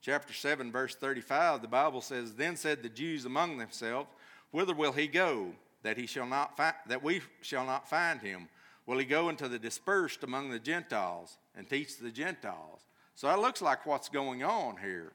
chapter 0.02 0.34
7, 0.34 0.72
verse 0.72 0.96
35, 0.96 1.62
the 1.62 1.68
Bible 1.68 2.02
says, 2.02 2.34
Then 2.34 2.56
said 2.56 2.82
the 2.82 2.90
Jews 2.90 3.26
among 3.26 3.60
themselves, 3.60 4.10
Whither 4.50 4.74
will 4.74 4.92
he 4.92 5.06
go, 5.06 5.52
that, 5.84 5.98
he 5.98 6.08
shall 6.08 6.26
not 6.26 6.58
fi- 6.58 6.74
that 6.88 7.04
we 7.04 7.22
shall 7.42 7.68
not 7.68 7.88
find 7.88 8.24
him? 8.24 8.50
Will 8.88 8.98
he 8.98 9.06
go 9.06 9.30
into 9.30 9.48
the 9.50 9.60
dispersed 9.60 10.24
among 10.24 10.50
the 10.50 10.58
Gentiles 10.58 11.38
and 11.56 11.70
teach 11.70 11.98
the 11.98 12.10
Gentiles? 12.10 12.82
So 13.16 13.28
that 13.28 13.40
looks 13.40 13.62
like 13.62 13.86
what's 13.86 14.10
going 14.10 14.44
on 14.44 14.76
here. 14.78 15.14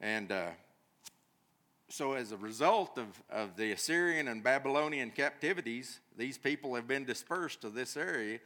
And 0.00 0.30
uh, 0.30 0.50
so, 1.88 2.12
as 2.12 2.32
a 2.32 2.36
result 2.36 2.98
of, 2.98 3.06
of 3.30 3.56
the 3.56 3.72
Assyrian 3.72 4.28
and 4.28 4.42
Babylonian 4.42 5.10
captivities, 5.10 6.00
these 6.16 6.36
people 6.36 6.74
have 6.74 6.86
been 6.86 7.04
dispersed 7.04 7.62
to 7.62 7.70
this 7.70 7.96
area. 7.96 8.38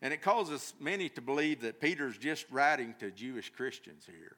And 0.00 0.14
it 0.14 0.22
causes 0.22 0.74
many 0.78 1.08
to 1.10 1.20
believe 1.20 1.62
that 1.62 1.80
Peter's 1.80 2.16
just 2.16 2.46
writing 2.50 2.94
to 3.00 3.10
Jewish 3.10 3.50
Christians 3.50 4.04
here. 4.06 4.36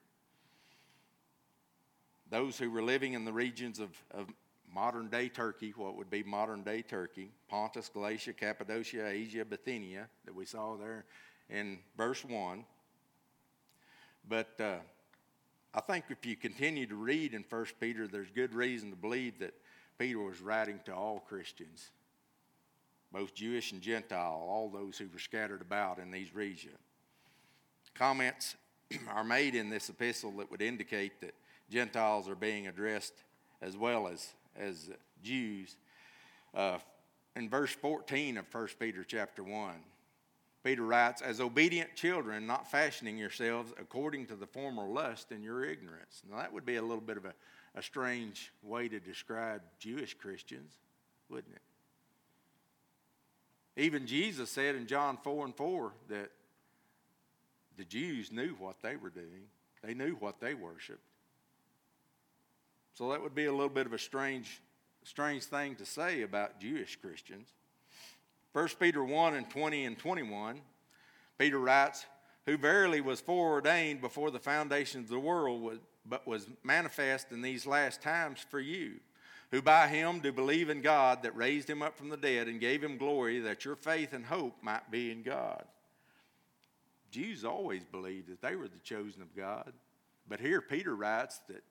Those 2.31 2.57
who 2.57 2.71
were 2.71 2.81
living 2.81 3.13
in 3.13 3.25
the 3.25 3.33
regions 3.33 3.79
of, 3.79 3.89
of 4.09 4.27
modern 4.73 5.09
day 5.09 5.29
Turkey, 5.29 5.73
what 5.75 5.95
would 5.95 6.09
be 6.09 6.23
modern 6.23 6.63
day 6.63 6.81
Turkey, 6.81 7.29
Pontus, 7.47 7.89
Galatia, 7.89 8.33
Cappadocia, 8.33 9.07
Asia, 9.07 9.45
Bithynia, 9.45 10.07
that 10.25 10.33
we 10.33 10.45
saw 10.45 10.75
there 10.75 11.05
in 11.49 11.77
verse 11.95 12.25
1. 12.25 12.65
But 14.27 14.59
uh, 14.59 14.75
I 15.73 15.81
think 15.81 16.05
if 16.09 16.25
you 16.25 16.35
continue 16.35 16.85
to 16.87 16.95
read 16.95 17.33
in 17.33 17.43
1 17.49 17.65
Peter, 17.79 18.07
there's 18.07 18.31
good 18.31 18.53
reason 18.53 18.89
to 18.91 18.95
believe 18.95 19.39
that 19.39 19.53
Peter 19.97 20.19
was 20.19 20.41
writing 20.41 20.79
to 20.85 20.95
all 20.95 21.19
Christians, 21.19 21.89
both 23.11 23.33
Jewish 23.33 23.71
and 23.71 23.81
Gentile, 23.81 24.45
all 24.47 24.69
those 24.69 24.97
who 24.97 25.07
were 25.11 25.19
scattered 25.19 25.61
about 25.61 25.99
in 25.99 26.11
these 26.11 26.33
regions. 26.33 26.77
Comments 27.93 28.55
are 29.09 29.23
made 29.23 29.55
in 29.55 29.69
this 29.69 29.89
epistle 29.89 30.31
that 30.37 30.49
would 30.49 30.61
indicate 30.61 31.21
that 31.21 31.35
Gentiles 31.69 32.27
are 32.27 32.35
being 32.35 32.67
addressed 32.67 33.13
as 33.61 33.77
well 33.77 34.07
as, 34.07 34.29
as 34.57 34.89
Jews. 35.23 35.75
Uh, 36.53 36.79
in 37.35 37.49
verse 37.49 37.71
14 37.71 38.37
of 38.37 38.45
1 38.53 38.67
Peter 38.79 39.03
chapter 39.03 39.43
1, 39.43 39.73
Peter 40.63 40.83
writes, 40.83 41.21
as 41.21 41.41
obedient 41.41 41.95
children, 41.95 42.45
not 42.45 42.69
fashioning 42.69 43.17
yourselves 43.17 43.73
according 43.79 44.27
to 44.27 44.35
the 44.35 44.45
former 44.45 44.87
lust 44.87 45.31
in 45.31 45.41
your 45.41 45.65
ignorance. 45.65 46.21
Now, 46.29 46.37
that 46.37 46.53
would 46.53 46.65
be 46.65 46.75
a 46.75 46.81
little 46.81 47.01
bit 47.01 47.17
of 47.17 47.25
a, 47.25 47.33
a 47.75 47.81
strange 47.81 48.51
way 48.61 48.87
to 48.87 48.99
describe 48.99 49.61
Jewish 49.79 50.13
Christians, 50.13 50.73
wouldn't 51.29 51.55
it? 51.55 51.61
Even 53.81 54.05
Jesus 54.05 54.49
said 54.51 54.75
in 54.75 54.85
John 54.85 55.17
4 55.23 55.45
and 55.45 55.55
4 55.55 55.93
that 56.09 56.29
the 57.77 57.85
Jews 57.85 58.31
knew 58.31 58.55
what 58.59 58.81
they 58.83 58.95
were 58.95 59.09
doing, 59.09 59.47
they 59.83 59.95
knew 59.95 60.15
what 60.19 60.39
they 60.39 60.53
worshiped. 60.53 60.99
So 62.93 63.09
that 63.09 63.21
would 63.21 63.33
be 63.33 63.45
a 63.45 63.51
little 63.51 63.69
bit 63.69 63.87
of 63.87 63.93
a 63.93 63.97
strange, 63.97 64.61
strange 65.03 65.45
thing 65.45 65.75
to 65.75 65.85
say 65.85 66.21
about 66.21 66.59
Jewish 66.59 66.97
Christians. 66.97 67.47
1 68.53 68.67
Peter 68.79 69.03
1 69.03 69.35
and 69.35 69.49
20 69.49 69.85
and 69.85 69.97
21, 69.97 70.59
Peter 71.37 71.59
writes, 71.59 72.05
Who 72.45 72.57
verily 72.57 72.99
was 72.99 73.21
foreordained 73.21 74.01
before 74.01 74.29
the 74.29 74.39
foundations 74.39 75.05
of 75.05 75.11
the 75.11 75.19
world, 75.19 75.79
but 76.05 76.27
was 76.27 76.47
manifest 76.63 77.31
in 77.31 77.41
these 77.41 77.65
last 77.65 78.01
times 78.01 78.45
for 78.49 78.59
you, 78.59 78.95
who 79.51 79.61
by 79.61 79.87
him 79.87 80.19
do 80.19 80.31
believe 80.31 80.69
in 80.69 80.81
God 80.81 81.23
that 81.23 81.35
raised 81.35 81.69
him 81.69 81.81
up 81.81 81.97
from 81.97 82.09
the 82.09 82.17
dead 82.17 82.47
and 82.47 82.59
gave 82.59 82.83
him 82.83 82.97
glory, 82.97 83.39
that 83.39 83.63
your 83.63 83.75
faith 83.75 84.13
and 84.13 84.25
hope 84.25 84.55
might 84.61 84.91
be 84.91 85.11
in 85.11 85.23
God. 85.23 85.63
Jews 87.09 87.43
always 87.45 87.83
believed 87.85 88.29
that 88.29 88.41
they 88.41 88.55
were 88.55 88.67
the 88.67 88.79
chosen 88.79 89.21
of 89.21 89.35
God. 89.35 89.73
But 90.27 90.39
here 90.39 90.61
Peter 90.61 90.95
writes 90.95 91.41
that 91.49 91.63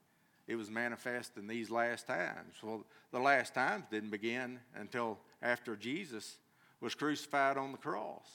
it 0.46 0.56
was 0.56 0.70
manifest 0.70 1.36
in 1.36 1.46
these 1.46 1.70
last 1.70 2.06
times. 2.06 2.54
Well, 2.62 2.84
the 3.12 3.20
last 3.20 3.54
times 3.54 3.84
didn't 3.90 4.10
begin 4.10 4.60
until 4.74 5.18
after 5.42 5.76
Jesus 5.76 6.36
was 6.80 6.94
crucified 6.94 7.56
on 7.56 7.72
the 7.72 7.78
cross. 7.78 8.26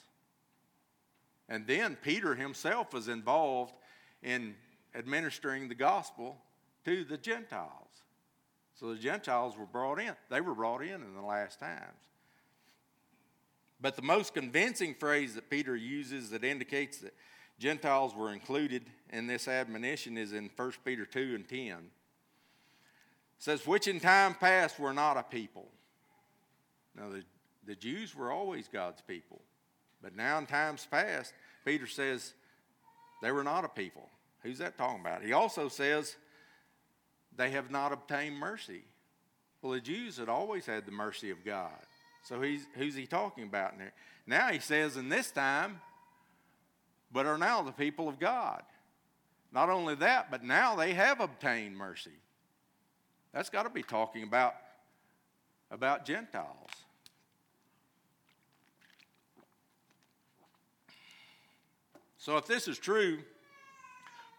And 1.49 1.67
then 1.67 1.97
Peter 2.01 2.35
himself 2.35 2.93
was 2.93 3.07
involved 3.07 3.73
in 4.23 4.55
administering 4.95 5.67
the 5.67 5.75
gospel 5.75 6.37
to 6.85 7.03
the 7.03 7.17
Gentiles. 7.17 7.71
So 8.79 8.93
the 8.93 8.99
Gentiles 8.99 9.57
were 9.57 9.65
brought 9.65 9.99
in. 9.99 10.13
They 10.29 10.41
were 10.41 10.55
brought 10.55 10.81
in 10.81 11.01
in 11.01 11.13
the 11.15 11.21
last 11.21 11.59
times. 11.59 11.99
But 13.79 13.95
the 13.95 14.01
most 14.01 14.33
convincing 14.33 14.95
phrase 14.95 15.35
that 15.35 15.49
Peter 15.49 15.75
uses 15.75 16.29
that 16.31 16.43
indicates 16.43 16.99
that 16.99 17.13
Gentiles 17.59 18.15
were 18.15 18.33
included 18.33 18.83
in 19.11 19.27
this 19.27 19.47
admonition 19.47 20.17
is 20.17 20.33
in 20.33 20.49
1 20.55 20.71
Peter 20.83 21.05
2 21.05 21.35
and 21.35 21.47
10. 21.47 21.67
It 21.67 21.75
says, 23.37 23.65
Which 23.67 23.87
in 23.87 23.99
time 23.99 24.33
past 24.35 24.79
were 24.79 24.93
not 24.93 25.17
a 25.17 25.23
people. 25.23 25.67
Now, 26.97 27.09
the 27.09 27.23
the 27.65 27.75
Jews 27.75 28.15
were 28.15 28.31
always 28.31 28.67
God's 28.67 29.01
people. 29.01 29.41
But 30.01 30.15
now, 30.15 30.37
in 30.37 30.45
times 30.45 30.87
past, 30.89 31.33
Peter 31.65 31.87
says 31.87 32.33
they 33.21 33.31
were 33.31 33.43
not 33.43 33.65
a 33.65 33.69
people. 33.69 34.09
Who's 34.43 34.59
that 34.59 34.77
talking 34.77 35.01
about? 35.01 35.23
He 35.23 35.33
also 35.33 35.67
says 35.67 36.15
they 37.35 37.49
have 37.51 37.71
not 37.71 37.91
obtained 37.91 38.37
mercy. 38.37 38.83
Well, 39.61 39.73
the 39.73 39.81
Jews 39.81 40.17
had 40.17 40.29
always 40.29 40.65
had 40.65 40.85
the 40.85 40.91
mercy 40.91 41.31
of 41.31 41.43
God. 41.43 41.71
So 42.23 42.41
he's, 42.41 42.67
who's 42.75 42.95
he 42.95 43.07
talking 43.07 43.45
about 43.45 43.73
in 43.73 43.79
there? 43.79 43.93
Now 44.27 44.49
he 44.49 44.59
says, 44.59 44.97
in 44.97 45.09
this 45.09 45.31
time, 45.31 45.81
but 47.11 47.25
are 47.25 47.37
now 47.37 47.61
the 47.61 47.71
people 47.71 48.07
of 48.07 48.19
God. 48.19 48.61
Not 49.51 49.69
only 49.69 49.95
that, 49.95 50.29
but 50.29 50.43
now 50.43 50.75
they 50.75 50.93
have 50.93 51.19
obtained 51.19 51.77
mercy. 51.77 52.11
That's 53.33 53.49
got 53.49 53.63
to 53.63 53.69
be 53.69 53.83
talking 53.83 54.23
about, 54.23 54.53
about 55.71 56.05
Gentiles. 56.05 56.69
So, 62.25 62.37
if 62.37 62.47
this 62.47 62.67
is 62.67 62.79
true, 62.79 63.19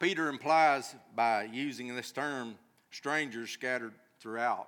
Peter 0.00 0.28
implies 0.28 0.97
by 1.14 1.45
using 1.45 1.95
this 1.95 2.11
term, 2.11 2.57
strangers 2.90 3.50
scattered 3.50 3.93
throughout 4.19 4.66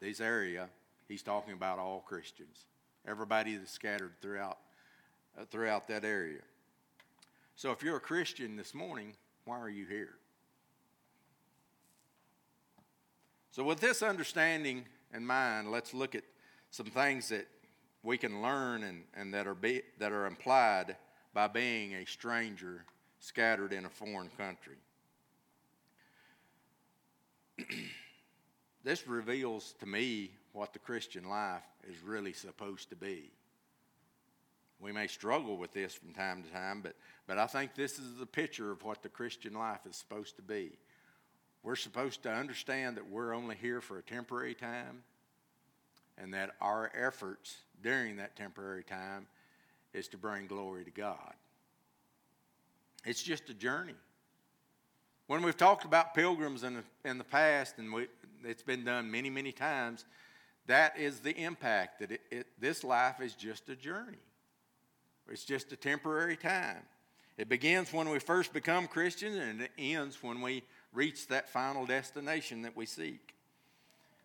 this 0.00 0.18
area, 0.18 0.70
he's 1.08 1.22
talking 1.22 1.52
about 1.52 1.78
all 1.78 2.00
Christians, 2.00 2.64
everybody 3.06 3.56
that's 3.56 3.70
scattered 3.70 4.12
throughout, 4.22 4.56
uh, 5.38 5.44
throughout 5.50 5.88
that 5.88 6.06
area. 6.06 6.40
So, 7.54 7.70
if 7.70 7.82
you're 7.82 7.98
a 7.98 8.00
Christian 8.00 8.56
this 8.56 8.72
morning, 8.72 9.12
why 9.44 9.58
are 9.58 9.68
you 9.68 9.84
here? 9.84 10.14
So, 13.50 13.62
with 13.62 13.78
this 13.78 14.02
understanding 14.02 14.86
in 15.12 15.26
mind, 15.26 15.70
let's 15.70 15.92
look 15.92 16.14
at 16.14 16.24
some 16.70 16.86
things 16.86 17.28
that 17.28 17.46
we 18.02 18.16
can 18.16 18.40
learn 18.40 18.84
and, 18.84 19.02
and 19.12 19.34
that, 19.34 19.46
are 19.46 19.54
be, 19.54 19.82
that 19.98 20.12
are 20.12 20.24
implied 20.24 20.96
by 21.38 21.46
being 21.46 21.94
a 21.94 22.04
stranger 22.04 22.84
scattered 23.20 23.72
in 23.72 23.84
a 23.84 23.88
foreign 23.88 24.28
country. 24.36 24.74
this 28.82 29.06
reveals 29.06 29.72
to 29.78 29.86
me 29.86 30.32
what 30.52 30.72
the 30.72 30.80
Christian 30.80 31.28
life 31.28 31.62
is 31.88 31.94
really 32.02 32.32
supposed 32.32 32.90
to 32.90 32.96
be. 32.96 33.30
We 34.80 34.90
may 34.90 35.06
struggle 35.06 35.56
with 35.56 35.72
this 35.72 35.94
from 35.94 36.12
time 36.12 36.42
to 36.42 36.50
time, 36.50 36.80
but, 36.82 36.96
but 37.28 37.38
I 37.38 37.46
think 37.46 37.76
this 37.76 38.00
is 38.00 38.16
the 38.18 38.26
picture 38.26 38.72
of 38.72 38.82
what 38.82 39.04
the 39.04 39.08
Christian 39.08 39.54
life 39.54 39.86
is 39.88 39.94
supposed 39.94 40.34
to 40.38 40.42
be. 40.42 40.72
We're 41.62 41.76
supposed 41.76 42.24
to 42.24 42.32
understand 42.32 42.96
that 42.96 43.08
we're 43.08 43.32
only 43.32 43.54
here 43.54 43.80
for 43.80 43.98
a 43.98 44.02
temporary 44.02 44.54
time 44.54 45.04
and 46.20 46.34
that 46.34 46.56
our 46.60 46.90
efforts 47.00 47.58
during 47.80 48.16
that 48.16 48.34
temporary 48.34 48.82
time 48.82 49.28
is 49.92 50.08
to 50.08 50.16
bring 50.16 50.46
glory 50.46 50.84
to 50.84 50.90
God. 50.90 51.34
It's 53.04 53.22
just 53.22 53.48
a 53.48 53.54
journey. 53.54 53.94
When 55.26 55.42
we've 55.42 55.56
talked 55.56 55.84
about 55.84 56.14
pilgrims 56.14 56.62
in 56.62 56.74
the, 56.74 56.84
in 57.04 57.18
the 57.18 57.24
past, 57.24 57.78
and 57.78 57.92
we, 57.92 58.06
it's 58.44 58.62
been 58.62 58.84
done 58.84 59.10
many, 59.10 59.30
many 59.30 59.52
times, 59.52 60.04
that 60.66 60.98
is 60.98 61.20
the 61.20 61.36
impact 61.36 62.00
that 62.00 62.12
it, 62.12 62.20
it, 62.30 62.46
this 62.58 62.84
life 62.84 63.20
is 63.20 63.34
just 63.34 63.68
a 63.68 63.76
journey. 63.76 64.18
It's 65.30 65.44
just 65.44 65.72
a 65.72 65.76
temporary 65.76 66.36
time. 66.36 66.82
It 67.36 67.48
begins 67.48 67.92
when 67.92 68.08
we 68.08 68.18
first 68.18 68.52
become 68.52 68.88
Christians, 68.88 69.36
and 69.36 69.62
it 69.62 69.70
ends 69.78 70.22
when 70.22 70.40
we 70.40 70.62
reach 70.92 71.28
that 71.28 71.48
final 71.48 71.86
destination 71.86 72.62
that 72.62 72.76
we 72.76 72.86
seek. 72.86 73.34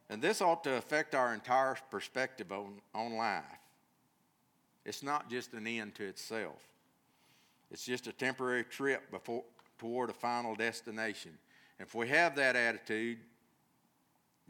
And 0.09 0.21
this 0.21 0.41
ought 0.41 0.63
to 0.63 0.75
affect 0.75 1.15
our 1.15 1.33
entire 1.33 1.77
perspective 1.91 2.51
on, 2.51 2.81
on 2.93 3.15
life. 3.15 3.43
It's 4.85 5.03
not 5.03 5.29
just 5.29 5.53
an 5.53 5.65
end 5.65 5.95
to 5.95 6.03
itself. 6.03 6.61
It's 7.71 7.85
just 7.85 8.07
a 8.07 8.13
temporary 8.13 8.63
trip 8.63 9.09
before, 9.11 9.43
toward 9.79 10.09
a 10.09 10.13
final 10.13 10.55
destination. 10.55 11.31
If 11.79 11.95
we 11.95 12.07
have 12.09 12.35
that 12.35 12.55
attitude, 12.55 13.17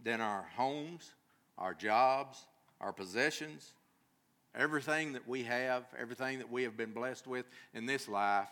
then 0.04 0.22
our 0.22 0.46
homes, 0.56 1.12
our 1.58 1.74
jobs, 1.74 2.46
our 2.82 2.92
possessions, 2.92 3.74
everything 4.56 5.14
that 5.14 5.28
we 5.28 5.44
have, 5.44 5.86
everything 5.98 6.40
that 6.40 6.52
we 6.52 6.64
have 6.64 6.76
been 6.76 6.92
blessed 6.92 7.28
with 7.28 7.46
in 7.74 7.86
this 7.86 8.08
life 8.08 8.50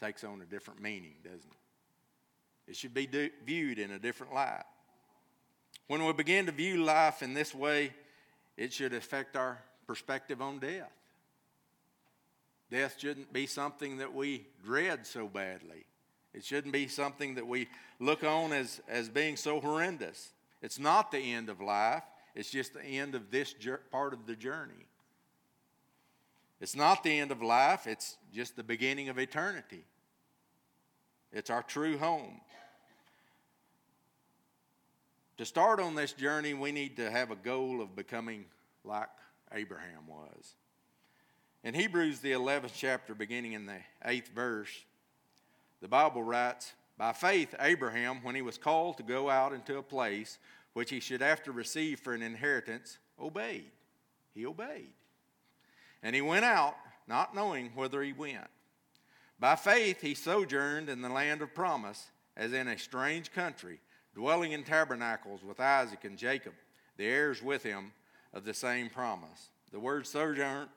takes 0.00 0.24
on 0.24 0.40
a 0.40 0.44
different 0.44 0.80
meaning, 0.80 1.14
doesn't 1.22 1.38
it? 1.38 2.70
It 2.70 2.76
should 2.76 2.94
be 2.94 3.06
do, 3.06 3.30
viewed 3.44 3.78
in 3.78 3.92
a 3.92 3.98
different 3.98 4.34
light. 4.34 4.64
When 5.86 6.04
we 6.04 6.12
begin 6.12 6.46
to 6.46 6.52
view 6.52 6.84
life 6.84 7.22
in 7.22 7.32
this 7.32 7.54
way, 7.54 7.94
it 8.56 8.72
should 8.72 8.92
affect 8.92 9.36
our 9.36 9.62
perspective 9.88 10.40
on 10.40 10.58
death. 10.60 10.92
Death 12.70 12.96
shouldn't 12.98 13.32
be 13.32 13.46
something 13.46 13.96
that 13.96 14.14
we 14.14 14.46
dread 14.62 15.06
so 15.06 15.26
badly. 15.26 15.86
It 16.34 16.44
shouldn't 16.44 16.74
be 16.74 16.86
something 16.86 17.34
that 17.36 17.46
we 17.46 17.68
look 17.98 18.22
on 18.22 18.52
as, 18.52 18.80
as 18.86 19.08
being 19.08 19.36
so 19.36 19.58
horrendous. 19.60 20.28
It's 20.60 20.78
not 20.78 21.10
the 21.10 21.32
end 21.32 21.48
of 21.48 21.62
life, 21.62 22.02
it's 22.34 22.50
just 22.50 22.74
the 22.74 22.82
end 22.82 23.14
of 23.14 23.30
this 23.30 23.54
part 23.90 24.12
of 24.12 24.26
the 24.26 24.36
journey. 24.36 24.86
It's 26.60 26.76
not 26.76 27.02
the 27.02 27.18
end 27.18 27.30
of 27.30 27.40
life, 27.40 27.86
it's 27.86 28.18
just 28.32 28.56
the 28.56 28.62
beginning 28.62 29.08
of 29.08 29.18
eternity. 29.18 29.84
It's 31.32 31.48
our 31.48 31.62
true 31.62 31.96
home. 31.96 32.40
To 35.38 35.46
start 35.46 35.80
on 35.80 35.94
this 35.94 36.12
journey, 36.12 36.52
we 36.52 36.72
need 36.72 36.96
to 36.96 37.10
have 37.10 37.30
a 37.30 37.36
goal 37.36 37.80
of 37.80 37.96
becoming 37.96 38.44
like 38.84 39.08
Abraham 39.52 40.06
was. 40.06 40.54
In 41.64 41.74
Hebrews, 41.74 42.20
the 42.20 42.32
11th 42.32 42.72
chapter, 42.74 43.14
beginning 43.14 43.52
in 43.52 43.66
the 43.66 43.78
8th 44.06 44.28
verse, 44.28 44.84
the 45.80 45.88
Bible 45.88 46.22
writes, 46.22 46.72
By 46.96 47.12
faith, 47.12 47.54
Abraham, 47.60 48.22
when 48.22 48.34
he 48.34 48.42
was 48.42 48.58
called 48.58 48.96
to 48.96 49.02
go 49.02 49.28
out 49.28 49.52
into 49.52 49.78
a 49.78 49.82
place 49.82 50.38
which 50.72 50.90
he 50.90 51.00
should 51.00 51.22
after 51.22 51.50
receive 51.50 52.00
for 52.00 52.14
an 52.14 52.22
inheritance, 52.22 52.98
obeyed. 53.20 53.70
He 54.34 54.46
obeyed. 54.46 54.92
And 56.02 56.14
he 56.14 56.22
went 56.22 56.44
out, 56.44 56.76
not 57.08 57.34
knowing 57.34 57.70
whither 57.74 58.02
he 58.02 58.12
went. 58.12 58.46
By 59.40 59.56
faith, 59.56 60.00
he 60.00 60.14
sojourned 60.14 60.88
in 60.88 61.00
the 61.00 61.08
land 61.08 61.42
of 61.42 61.54
promise, 61.54 62.10
as 62.36 62.52
in 62.52 62.68
a 62.68 62.78
strange 62.78 63.32
country, 63.32 63.80
dwelling 64.14 64.52
in 64.52 64.64
tabernacles 64.64 65.42
with 65.42 65.60
Isaac 65.60 66.04
and 66.04 66.16
Jacob, 66.16 66.54
the 66.96 67.06
heirs 67.06 67.42
with 67.42 67.62
him 67.62 67.92
of 68.32 68.44
the 68.44 68.54
same 68.54 68.90
promise. 68.90 69.50
The 69.72 69.80
word 69.80 70.06
sojourn 70.06 70.68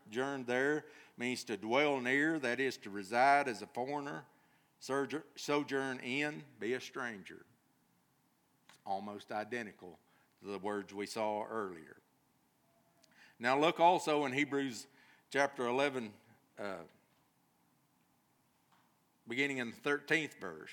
there 0.46 0.86
means 1.18 1.44
to 1.46 1.58
dwell 1.58 2.00
near, 2.00 2.40
that 2.40 2.60
is, 2.60 2.78
to 2.78 2.90
reside 2.90 3.48
as 3.48 3.62
a 3.62 3.68
foreigner, 3.68 4.24
sojourn 4.80 6.00
in, 6.00 6.44
be 6.60 6.74
a 6.74 6.82
stranger. 6.82 7.46
It's 8.68 8.78
almost 8.86 9.32
identical 9.32 9.98
to 10.42 10.52
the 10.52 10.58
words 10.58 10.94
we 10.94 11.06
saw 11.06 11.46
earlier. 11.46 11.98
Now, 13.40 13.60
look 13.60 13.80
also 13.80 14.26
in 14.26 14.34
Hebrews 14.34 14.88
chapter 15.32 15.68
11, 15.68 16.12
uh, 16.60 16.64
beginning 19.28 19.58
in 19.58 19.72
the 19.72 19.90
13th 19.90 20.40
verse. 20.40 20.70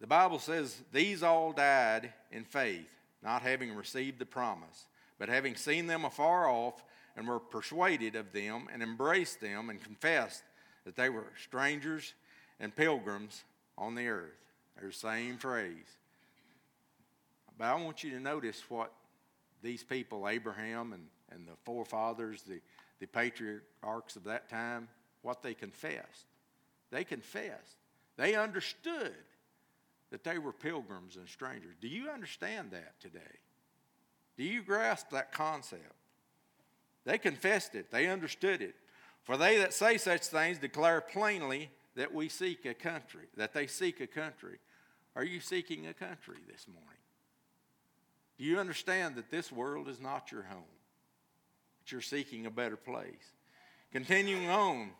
The 0.00 0.06
Bible 0.06 0.38
says, 0.38 0.76
These 0.92 1.22
all 1.22 1.52
died 1.52 2.12
in 2.30 2.44
faith, 2.44 2.92
not 3.22 3.42
having 3.42 3.74
received 3.74 4.18
the 4.18 4.26
promise 4.26 4.86
but 5.18 5.28
having 5.28 5.56
seen 5.56 5.86
them 5.86 6.04
afar 6.04 6.48
off, 6.48 6.84
and 7.16 7.28
were 7.28 7.38
persuaded 7.38 8.16
of 8.16 8.32
them, 8.32 8.66
and 8.72 8.82
embraced 8.82 9.40
them, 9.40 9.70
and 9.70 9.82
confessed 9.82 10.42
that 10.84 10.96
they 10.96 11.08
were 11.08 11.32
strangers 11.42 12.14
and 12.58 12.74
pilgrims 12.74 13.44
on 13.78 13.94
the 13.94 14.08
earth. 14.08 14.38
Their 14.80 14.90
same 14.90 15.38
phrase. 15.38 15.98
But 17.56 17.66
I 17.66 17.74
want 17.74 18.02
you 18.02 18.10
to 18.10 18.20
notice 18.20 18.62
what 18.68 18.92
these 19.62 19.84
people, 19.84 20.28
Abraham 20.28 20.92
and, 20.92 21.06
and 21.30 21.46
the 21.46 21.56
forefathers, 21.64 22.42
the, 22.42 22.60
the 22.98 23.06
patriarchs 23.06 24.16
of 24.16 24.24
that 24.24 24.48
time, 24.48 24.88
what 25.22 25.42
they 25.42 25.54
confessed. 25.54 26.26
They 26.90 27.04
confessed. 27.04 27.76
They 28.16 28.34
understood 28.34 29.14
that 30.10 30.24
they 30.24 30.38
were 30.38 30.52
pilgrims 30.52 31.16
and 31.16 31.28
strangers. 31.28 31.74
Do 31.80 31.88
you 31.88 32.10
understand 32.10 32.72
that 32.72 33.00
today? 33.00 33.20
Do 34.36 34.44
you 34.44 34.62
grasp 34.62 35.10
that 35.10 35.32
concept? 35.32 35.92
They 37.04 37.18
confessed 37.18 37.74
it, 37.74 37.90
they 37.90 38.06
understood 38.08 38.62
it. 38.62 38.74
For 39.22 39.36
they 39.36 39.58
that 39.58 39.72
say 39.72 39.96
such 39.96 40.22
things 40.22 40.58
declare 40.58 41.00
plainly 41.00 41.70
that 41.96 42.12
we 42.12 42.28
seek 42.28 42.66
a 42.66 42.74
country, 42.74 43.26
that 43.36 43.54
they 43.54 43.66
seek 43.66 44.00
a 44.00 44.06
country. 44.06 44.58
Are 45.16 45.24
you 45.24 45.40
seeking 45.40 45.86
a 45.86 45.94
country 45.94 46.38
this 46.50 46.66
morning? 46.68 46.98
Do 48.38 48.44
you 48.44 48.58
understand 48.58 49.14
that 49.14 49.30
this 49.30 49.52
world 49.52 49.88
is 49.88 50.00
not 50.00 50.32
your 50.32 50.42
home? 50.42 50.64
That 51.80 51.92
you're 51.92 52.00
seeking 52.00 52.46
a 52.46 52.50
better 52.50 52.76
place. 52.76 53.32
Continuing 53.92 54.50
on, 54.50 54.90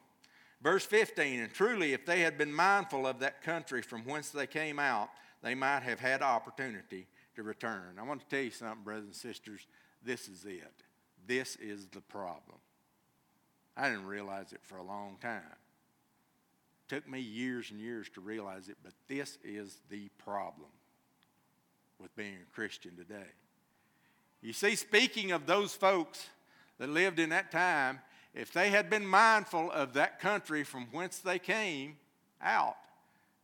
verse 0.63 0.87
15, 0.87 1.41
and 1.41 1.53
truly, 1.53 1.93
if 1.93 2.07
they 2.07 2.21
had 2.21 2.39
been 2.39 2.55
mindful 2.55 3.07
of 3.07 3.19
that 3.19 3.43
country 3.43 3.83
from 3.83 4.05
whence 4.05 4.31
they 4.31 4.47
came 4.47 4.79
out, 4.79 5.11
they 5.43 5.55
might 5.55 5.83
have 5.83 5.99
had 5.99 6.23
opportunity 6.23 7.09
to 7.37 7.43
return. 7.43 7.97
I 7.99 8.03
want 8.03 8.21
to 8.21 8.27
tell 8.29 8.45
you 8.45 8.51
something, 8.51 8.85
brothers 8.85 9.05
and 9.05 9.15
sisters. 9.15 9.67
This 10.03 10.29
is 10.29 10.45
it. 10.45 10.73
This 11.27 11.57
is 11.57 11.87
the 11.87 12.01
problem. 12.01 12.59
I 13.77 13.89
didn't 13.89 14.07
realize 14.07 14.53
it 14.53 14.61
for 14.63 14.77
a 14.77 14.83
long 14.83 15.17
time. 15.21 15.43
It 15.43 16.95
took 16.95 17.09
me 17.09 17.21
years 17.21 17.71
and 17.71 17.81
years 17.81 18.09
to 18.11 18.21
realize 18.21 18.69
it, 18.69 18.77
but 18.83 18.93
this 19.09 19.39
is 19.43 19.79
the 19.91 20.09
problem 20.19 20.69
with 22.01 22.15
being 22.17 22.35
a 22.35 22.55
Christian 22.55 22.97
today. 22.97 23.31
You 24.43 24.53
see, 24.53 24.77
speaking 24.77 25.33
of 25.33 25.47
those 25.47 25.75
folks 25.75 26.29
that 26.79 26.91
lived 26.91 27.19
in 27.19 27.31
that 27.31 27.51
time, 27.51 28.01
if 28.35 28.53
they 28.53 28.71
had 28.71 28.91
been 28.91 29.07
mindful 29.07 29.71
of 29.71 29.95
that 29.95 30.21
country 30.21 30.65
from 30.65 30.89
whence 30.93 31.19
they 31.19 31.39
came 31.39 31.97
out, 32.43 32.77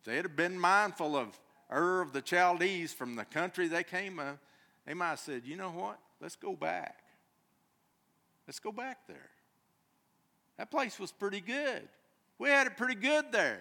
if 0.00 0.04
they 0.04 0.16
had 0.16 0.36
been 0.36 0.58
mindful 0.58 1.16
of 1.16 1.38
Ur 1.72 2.00
of 2.00 2.12
the 2.12 2.22
Chaldees 2.22 2.92
from 2.92 3.14
the 3.14 3.24
country 3.24 3.68
they 3.68 3.84
came 3.84 4.18
of, 4.18 4.38
they 4.86 4.94
might 4.94 5.10
have 5.10 5.20
said, 5.20 5.42
you 5.44 5.56
know 5.56 5.70
what? 5.70 5.98
Let's 6.20 6.36
go 6.36 6.56
back. 6.56 7.02
Let's 8.46 8.58
go 8.58 8.72
back 8.72 9.06
there. 9.06 9.30
That 10.58 10.70
place 10.70 10.98
was 10.98 11.12
pretty 11.12 11.40
good. 11.40 11.88
We 12.38 12.48
had 12.48 12.66
it 12.66 12.76
pretty 12.76 12.96
good 12.96 13.26
there. 13.30 13.60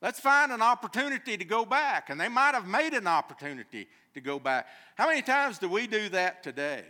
Let's 0.00 0.20
find 0.20 0.52
an 0.52 0.62
opportunity 0.62 1.36
to 1.36 1.44
go 1.44 1.64
back. 1.64 2.08
And 2.08 2.20
they 2.20 2.28
might 2.28 2.54
have 2.54 2.66
made 2.66 2.94
an 2.94 3.06
opportunity 3.06 3.88
to 4.14 4.20
go 4.20 4.38
back. 4.38 4.66
How 4.94 5.08
many 5.08 5.22
times 5.22 5.58
do 5.58 5.68
we 5.68 5.86
do 5.86 6.08
that 6.10 6.42
today? 6.42 6.84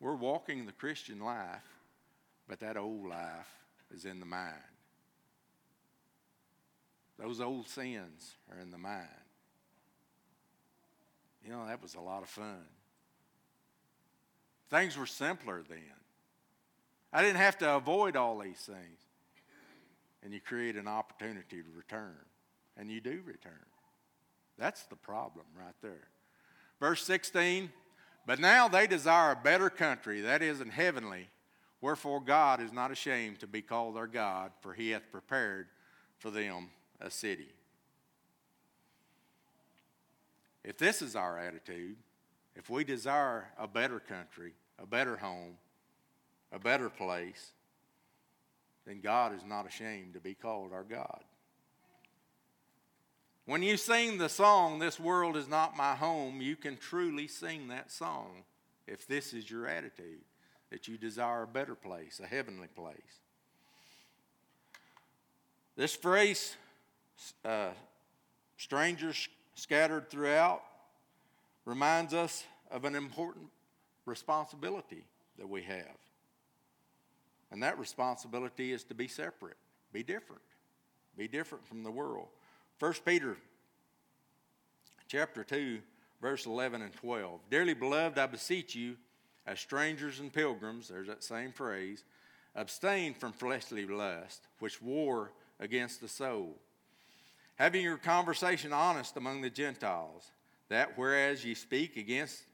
We're 0.00 0.14
walking 0.14 0.66
the 0.66 0.72
Christian 0.72 1.20
life, 1.20 1.64
but 2.48 2.60
that 2.60 2.76
old 2.76 3.08
life 3.08 3.48
is 3.94 4.04
in 4.04 4.20
the 4.20 4.26
mind. 4.26 4.54
Those 7.18 7.40
old 7.40 7.68
sins 7.68 8.36
are 8.50 8.60
in 8.60 8.70
the 8.70 8.78
mind. 8.78 9.06
You 11.44 11.52
know, 11.52 11.66
that 11.66 11.80
was 11.80 11.94
a 11.94 12.00
lot 12.00 12.22
of 12.22 12.28
fun. 12.28 12.66
Things 14.68 14.98
were 14.98 15.06
simpler 15.06 15.62
then. 15.68 15.78
I 17.12 17.22
didn't 17.22 17.36
have 17.36 17.58
to 17.58 17.76
avoid 17.76 18.16
all 18.16 18.38
these 18.38 18.58
things. 18.58 19.00
And 20.22 20.34
you 20.34 20.40
create 20.40 20.76
an 20.76 20.88
opportunity 20.88 21.62
to 21.62 21.68
return. 21.76 22.16
And 22.76 22.90
you 22.90 23.00
do 23.00 23.22
return. 23.24 23.52
That's 24.58 24.82
the 24.84 24.96
problem 24.96 25.46
right 25.56 25.74
there. 25.82 26.08
Verse 26.80 27.02
16 27.04 27.70
But 28.26 28.40
now 28.40 28.68
they 28.68 28.86
desire 28.86 29.32
a 29.32 29.36
better 29.36 29.70
country, 29.70 30.22
that 30.22 30.42
is, 30.42 30.60
in 30.60 30.68
heavenly. 30.68 31.28
Wherefore 31.80 32.20
God 32.20 32.60
is 32.60 32.72
not 32.72 32.90
ashamed 32.90 33.40
to 33.40 33.46
be 33.46 33.62
called 33.62 33.96
their 33.96 34.06
God, 34.06 34.50
for 34.60 34.72
he 34.72 34.90
hath 34.90 35.12
prepared 35.12 35.68
for 36.18 36.30
them 36.30 36.70
a 37.00 37.10
city. 37.10 37.48
If 40.64 40.78
this 40.78 41.02
is 41.02 41.14
our 41.14 41.38
attitude, 41.38 41.96
if 42.56 42.68
we 42.68 42.82
desire 42.84 43.48
a 43.58 43.68
better 43.68 44.00
country, 44.00 44.52
a 44.82 44.86
better 44.86 45.16
home, 45.16 45.58
a 46.52 46.58
better 46.58 46.88
place, 46.88 47.52
then 48.86 49.00
God 49.00 49.34
is 49.34 49.44
not 49.46 49.66
ashamed 49.66 50.14
to 50.14 50.20
be 50.20 50.34
called 50.34 50.72
our 50.72 50.84
God. 50.84 51.22
When 53.44 53.62
you 53.62 53.76
sing 53.76 54.18
the 54.18 54.28
song, 54.28 54.80
This 54.80 54.98
World 54.98 55.36
is 55.36 55.48
Not 55.48 55.76
My 55.76 55.94
Home, 55.94 56.40
you 56.40 56.56
can 56.56 56.76
truly 56.76 57.28
sing 57.28 57.68
that 57.68 57.92
song 57.92 58.42
if 58.88 59.06
this 59.06 59.32
is 59.32 59.48
your 59.48 59.68
attitude, 59.68 60.22
that 60.70 60.88
you 60.88 60.98
desire 60.98 61.42
a 61.42 61.46
better 61.46 61.76
place, 61.76 62.20
a 62.22 62.26
heavenly 62.26 62.68
place. 62.68 63.20
This 65.76 65.94
phrase, 65.94 66.56
uh, 67.44 67.70
strangers 68.56 69.28
scattered 69.54 70.10
throughout, 70.10 70.62
reminds 71.64 72.14
us 72.14 72.44
of 72.70 72.84
an 72.84 72.94
important 72.94 73.46
responsibility 74.04 75.04
that 75.38 75.48
we 75.48 75.62
have. 75.62 75.96
And 77.50 77.62
that 77.62 77.78
responsibility 77.78 78.72
is 78.72 78.84
to 78.84 78.94
be 78.94 79.08
separate, 79.08 79.56
be 79.92 80.02
different, 80.02 80.42
be 81.16 81.28
different 81.28 81.66
from 81.66 81.82
the 81.82 81.90
world. 81.90 82.28
1 82.78 82.94
Peter 83.04 83.36
chapter 85.08 85.44
2, 85.44 85.78
verse 86.20 86.46
11 86.46 86.82
and 86.82 86.92
12. 86.92 87.40
Dearly 87.50 87.74
beloved, 87.74 88.18
I 88.18 88.26
beseech 88.26 88.74
you, 88.74 88.96
as 89.46 89.60
strangers 89.60 90.18
and 90.20 90.32
pilgrims, 90.32 90.88
there's 90.88 91.06
that 91.06 91.22
same 91.22 91.52
phrase, 91.52 92.04
abstain 92.54 93.14
from 93.14 93.32
fleshly 93.32 93.86
lust, 93.86 94.48
which 94.58 94.82
war 94.82 95.32
against 95.60 96.00
the 96.00 96.08
soul. 96.08 96.56
Having 97.56 97.82
your 97.82 97.96
conversation 97.96 98.72
honest 98.72 99.16
among 99.16 99.40
the 99.40 99.50
Gentiles, 99.50 100.30
that 100.68 100.96
whereas 100.96 101.44
ye 101.44 101.54
speak 101.54 101.96
against 101.96 102.44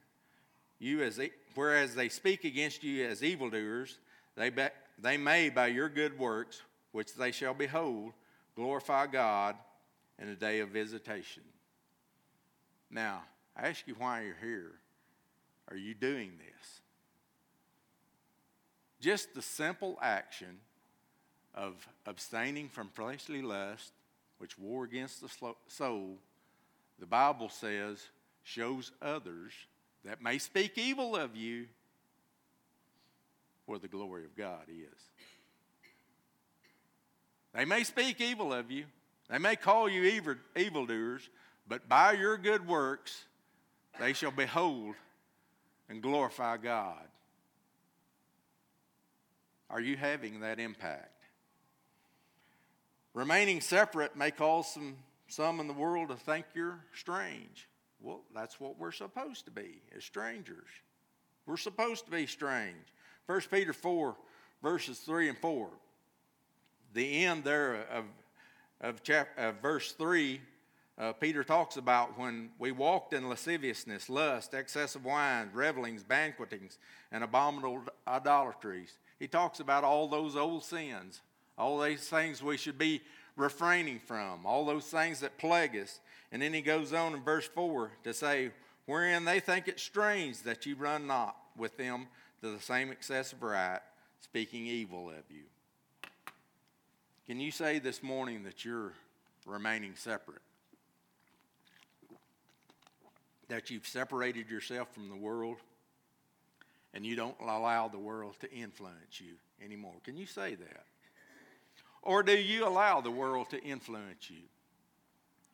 you 0.79 1.03
as 1.03 1.21
whereas 1.55 1.95
they 1.95 2.09
speak 2.09 2.45
against 2.45 2.83
you 2.83 3.07
as 3.07 3.23
evildoers, 3.23 3.99
they, 4.37 4.51
be, 4.51 4.67
they 4.99 5.17
may 5.17 5.49
by 5.49 5.69
your 5.69 5.89
good 5.89 6.19
works, 6.19 6.63
which 6.93 7.15
they 7.15 7.33
shall 7.33 7.55
behold, 7.55 8.13
glorify 8.55 9.07
God 9.07 9.57
in 10.21 10.29
a 10.29 10.37
day 10.37 10.61
of 10.61 10.71
visitation. 10.71 11.43
Now, 12.91 13.23
I 13.57 13.69
ask 13.69 13.87
you 13.87 13.95
why 13.99 14.23
you're 14.23 14.37
here. 14.41 14.73
Are 15.71 15.77
you 15.77 15.95
doing 15.95 16.33
this? 16.39 16.81
Just 19.01 19.35
the 19.35 19.43
simple 19.43 19.99
action 20.01 20.61
of 21.55 21.87
abstaining 22.07 22.69
from 22.69 22.89
fleshly 22.89 23.43
lust, 23.43 23.93
which 24.43 24.59
war 24.59 24.83
against 24.83 25.21
the 25.21 25.29
soul, 25.69 26.19
the 26.99 27.07
Bible 27.07 27.49
says, 27.49 28.03
shows 28.43 28.91
others 29.01 29.53
that 30.05 30.21
may 30.21 30.37
speak 30.37 30.77
evil 30.77 31.15
of 31.15 31.37
you 31.37 31.67
where 33.67 33.79
the 33.79 33.87
glory 33.87 34.25
of 34.25 34.35
God 34.35 34.65
is. 34.69 34.99
They 37.55 37.65
may 37.65 37.85
speak 37.85 38.21
evil 38.21 38.53
of 38.53 38.69
you, 38.69 38.87
they 39.31 39.39
may 39.39 39.55
call 39.55 39.89
you 39.89 40.03
evil, 40.03 40.35
evildoers, 40.57 41.31
but 41.69 41.89
by 41.89 42.11
your 42.11 42.37
good 42.37 42.67
works 42.67 43.27
they 44.01 44.13
shall 44.13 44.33
behold 44.33 44.97
and 45.89 46.03
glorify 46.03 46.57
God. 46.57 47.07
Are 49.71 49.81
you 49.81 49.97
having 49.97 50.41
that 50.41 50.59
impact? 50.59 51.22
Remaining 53.15 53.61
separate 53.61 54.17
may 54.17 54.31
cause 54.31 54.73
some, 54.73 54.97
some 55.29 55.61
in 55.61 55.67
the 55.67 55.73
world 55.75 56.09
to 56.09 56.17
think 56.17 56.47
you're 56.55 56.81
strange. 56.95 57.69
Well, 58.01 58.23
that's 58.35 58.59
what 58.59 58.79
we're 58.79 58.93
supposed 58.93 59.45
to 59.45 59.51
be 59.51 59.83
as 59.97 60.05
strangers. 60.05 60.69
We're 61.47 61.57
supposed 61.57 62.07
to 62.07 62.11
be 62.11 62.27
strange. 62.27 62.77
1 63.27 63.41
Peter 63.51 63.73
4, 63.73 64.17
verses 64.63 64.99
3 65.01 65.29
and 65.29 65.39
4. 65.39 65.69
The 66.95 67.25
end 67.25 67.45
there 67.45 67.87
of, 67.91 68.05
of, 68.81 69.03
chap, 69.03 69.29
of 69.37 69.57
verse 69.61 69.93
3, 69.93 70.41
uh, 70.99 71.13
Peter 71.15 71.43
talks 71.43 71.77
about 71.77 72.19
when 72.19 72.51
we 72.59 72.73
walked 72.73 73.13
in 73.13 73.29
lasciviousness, 73.29 74.09
lust, 74.09 74.55
excessive 74.55 75.05
wine, 75.05 75.51
revelings, 75.53 76.03
banquetings, 76.03 76.79
and 77.11 77.25
abominable 77.25 77.83
idolatries. 78.07 78.99
He 79.19 79.27
talks 79.27 79.61
about 79.61 79.85
all 79.85 80.09
those 80.09 80.37
old 80.37 80.65
sins, 80.65 81.23
all 81.63 81.81
these 81.81 82.09
things 82.09 82.43
we 82.43 82.57
should 82.57 82.77
be 82.77 83.01
refraining 83.37 84.01
from, 84.01 84.45
all 84.45 84.65
those 84.65 84.87
things 84.87 85.21
that 85.21 85.39
plague 85.39 85.77
us. 85.77 86.01
And 86.33 86.43
then 86.43 86.53
he 86.53 86.61
goes 86.61 86.93
on 86.93 87.15
in 87.15 87.23
verse 87.23 87.47
4 87.47 87.93
to 88.05 88.13
say, 88.13 88.51
Wherein 88.87 89.25
they 89.25 89.39
think 89.39 89.69
it 89.69 89.79
strange 89.79 90.43
that 90.43 90.67
you 90.67 90.75
run 90.75 91.07
not 91.07 91.37
with 91.57 91.77
them 91.77 92.09
to 92.41 92.51
the 92.51 92.61
same 92.61 92.91
excessive 92.91 93.43
right, 93.43 93.79
speaking 94.21 94.67
evil 94.67 95.11
of 95.11 95.23
you. 95.31 95.45
Can 97.27 97.39
you 97.39 97.53
say 97.53 97.79
this 97.79 98.03
morning 98.03 98.43
that 98.43 98.65
you're 98.65 98.93
remaining 99.47 99.93
separate? 99.95 100.43
That 103.49 103.71
you've 103.71 103.87
separated 103.87 104.51
yourself 104.51 104.93
from 104.93 105.09
the 105.09 105.17
world 105.17 105.59
and 106.93 107.07
you 107.07 107.15
don't 107.15 107.37
allow 107.41 107.87
the 107.89 107.99
world 107.99 108.35
to 108.41 108.53
influence 108.53 109.21
you 109.21 109.35
anymore? 109.65 109.95
Can 110.03 110.17
you 110.17 110.27
say 110.27 110.57
that? 110.57 110.87
Or 112.03 112.23
do 112.23 112.37
you 112.37 112.67
allow 112.67 113.01
the 113.01 113.11
world 113.11 113.51
to 113.51 113.63
influence 113.63 114.29
you 114.29 114.43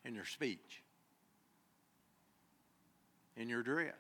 in 0.05 0.15
your 0.15 0.25
speech, 0.25 0.83
in 3.37 3.49
your 3.49 3.63
dress, 3.63 3.95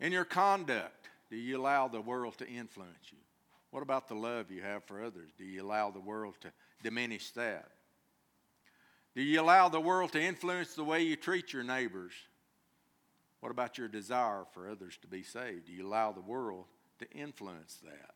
in 0.00 0.12
your 0.12 0.24
conduct? 0.24 1.10
Do 1.30 1.36
you 1.36 1.60
allow 1.60 1.88
the 1.88 2.00
world 2.00 2.38
to 2.38 2.48
influence 2.48 3.10
you? 3.10 3.18
What 3.70 3.82
about 3.82 4.08
the 4.08 4.14
love 4.14 4.50
you 4.50 4.62
have 4.62 4.84
for 4.84 5.02
others? 5.02 5.30
Do 5.36 5.44
you 5.44 5.62
allow 5.62 5.90
the 5.90 6.00
world 6.00 6.36
to 6.40 6.52
diminish 6.82 7.30
that? 7.32 7.68
Do 9.14 9.22
you 9.22 9.40
allow 9.40 9.68
the 9.68 9.80
world 9.80 10.12
to 10.12 10.22
influence 10.22 10.74
the 10.74 10.84
way 10.84 11.02
you 11.02 11.16
treat 11.16 11.52
your 11.52 11.64
neighbors? 11.64 12.12
What 13.40 13.50
about 13.50 13.76
your 13.76 13.88
desire 13.88 14.44
for 14.52 14.70
others 14.70 14.98
to 15.02 15.06
be 15.06 15.22
saved? 15.22 15.66
Do 15.66 15.72
you 15.72 15.86
allow 15.86 16.12
the 16.12 16.20
world 16.20 16.64
to 17.00 17.10
influence 17.10 17.78
that? 17.84 18.15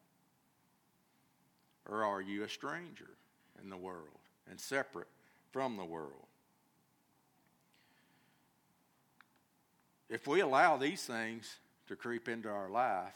Or 1.91 2.05
are 2.05 2.23
you 2.23 2.45
a 2.45 2.49
stranger 2.49 3.11
in 3.61 3.69
the 3.69 3.77
world 3.77 4.21
and 4.49 4.61
separate 4.61 5.09
from 5.51 5.77
the 5.77 5.85
world? 5.85 6.27
If 10.09 10.27
we 10.27 10.41
allow 10.41 10.77
these 10.77 11.05
things 11.05 11.57
to 11.89 11.97
creep 11.97 12.29
into 12.29 12.49
our 12.49 12.71
life, 12.71 13.15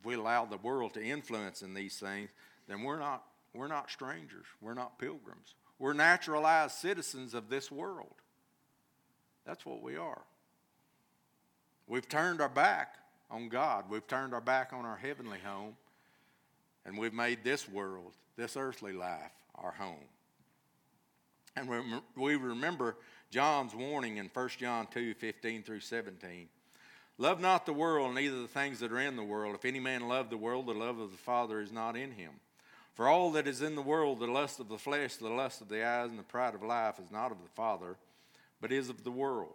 if 0.00 0.06
we 0.06 0.14
allow 0.14 0.44
the 0.44 0.58
world 0.58 0.94
to 0.94 1.02
influence 1.02 1.62
in 1.62 1.72
these 1.72 1.98
things, 1.98 2.30
then 2.68 2.82
we're 2.82 2.98
not, 2.98 3.24
we're 3.54 3.68
not 3.68 3.90
strangers. 3.90 4.46
We're 4.60 4.74
not 4.74 4.98
pilgrims. 4.98 5.54
We're 5.78 5.92
naturalized 5.92 6.74
citizens 6.74 7.34
of 7.34 7.48
this 7.48 7.70
world. 7.70 8.14
That's 9.44 9.64
what 9.64 9.82
we 9.82 9.96
are. 9.96 10.22
We've 11.86 12.08
turned 12.08 12.40
our 12.40 12.48
back 12.48 12.96
on 13.30 13.48
God. 13.48 13.84
We've 13.88 14.06
turned 14.06 14.34
our 14.34 14.40
back 14.40 14.72
on 14.72 14.84
our 14.84 14.96
heavenly 14.96 15.38
home. 15.44 15.76
And 16.86 16.96
we've 16.96 17.12
made 17.12 17.42
this 17.42 17.68
world, 17.68 18.12
this 18.36 18.56
earthly 18.56 18.92
life, 18.92 19.32
our 19.56 19.72
home. 19.72 20.08
And 21.56 22.00
we 22.16 22.36
remember 22.36 22.96
John's 23.30 23.74
warning 23.74 24.18
in 24.18 24.30
1 24.32 24.48
John 24.58 24.86
2 24.92 25.14
15 25.14 25.62
through 25.62 25.80
17. 25.80 26.48
Love 27.18 27.40
not 27.40 27.66
the 27.66 27.72
world, 27.72 28.14
neither 28.14 28.40
the 28.40 28.48
things 28.48 28.78
that 28.80 28.92
are 28.92 29.00
in 29.00 29.16
the 29.16 29.24
world. 29.24 29.54
If 29.54 29.64
any 29.64 29.80
man 29.80 30.06
love 30.06 30.30
the 30.30 30.36
world, 30.36 30.66
the 30.66 30.74
love 30.74 30.98
of 30.98 31.10
the 31.10 31.16
Father 31.16 31.60
is 31.60 31.72
not 31.72 31.96
in 31.96 32.12
him. 32.12 32.32
For 32.94 33.08
all 33.08 33.32
that 33.32 33.48
is 33.48 33.62
in 33.62 33.74
the 33.74 33.82
world, 33.82 34.20
the 34.20 34.26
lust 34.26 34.60
of 34.60 34.68
the 34.68 34.78
flesh, 34.78 35.16
the 35.16 35.28
lust 35.28 35.60
of 35.62 35.68
the 35.68 35.84
eyes, 35.84 36.10
and 36.10 36.18
the 36.18 36.22
pride 36.22 36.54
of 36.54 36.62
life, 36.62 36.98
is 37.02 37.10
not 37.10 37.32
of 37.32 37.42
the 37.42 37.48
Father, 37.54 37.96
but 38.60 38.70
is 38.70 38.90
of 38.90 39.02
the 39.02 39.10
world. 39.10 39.54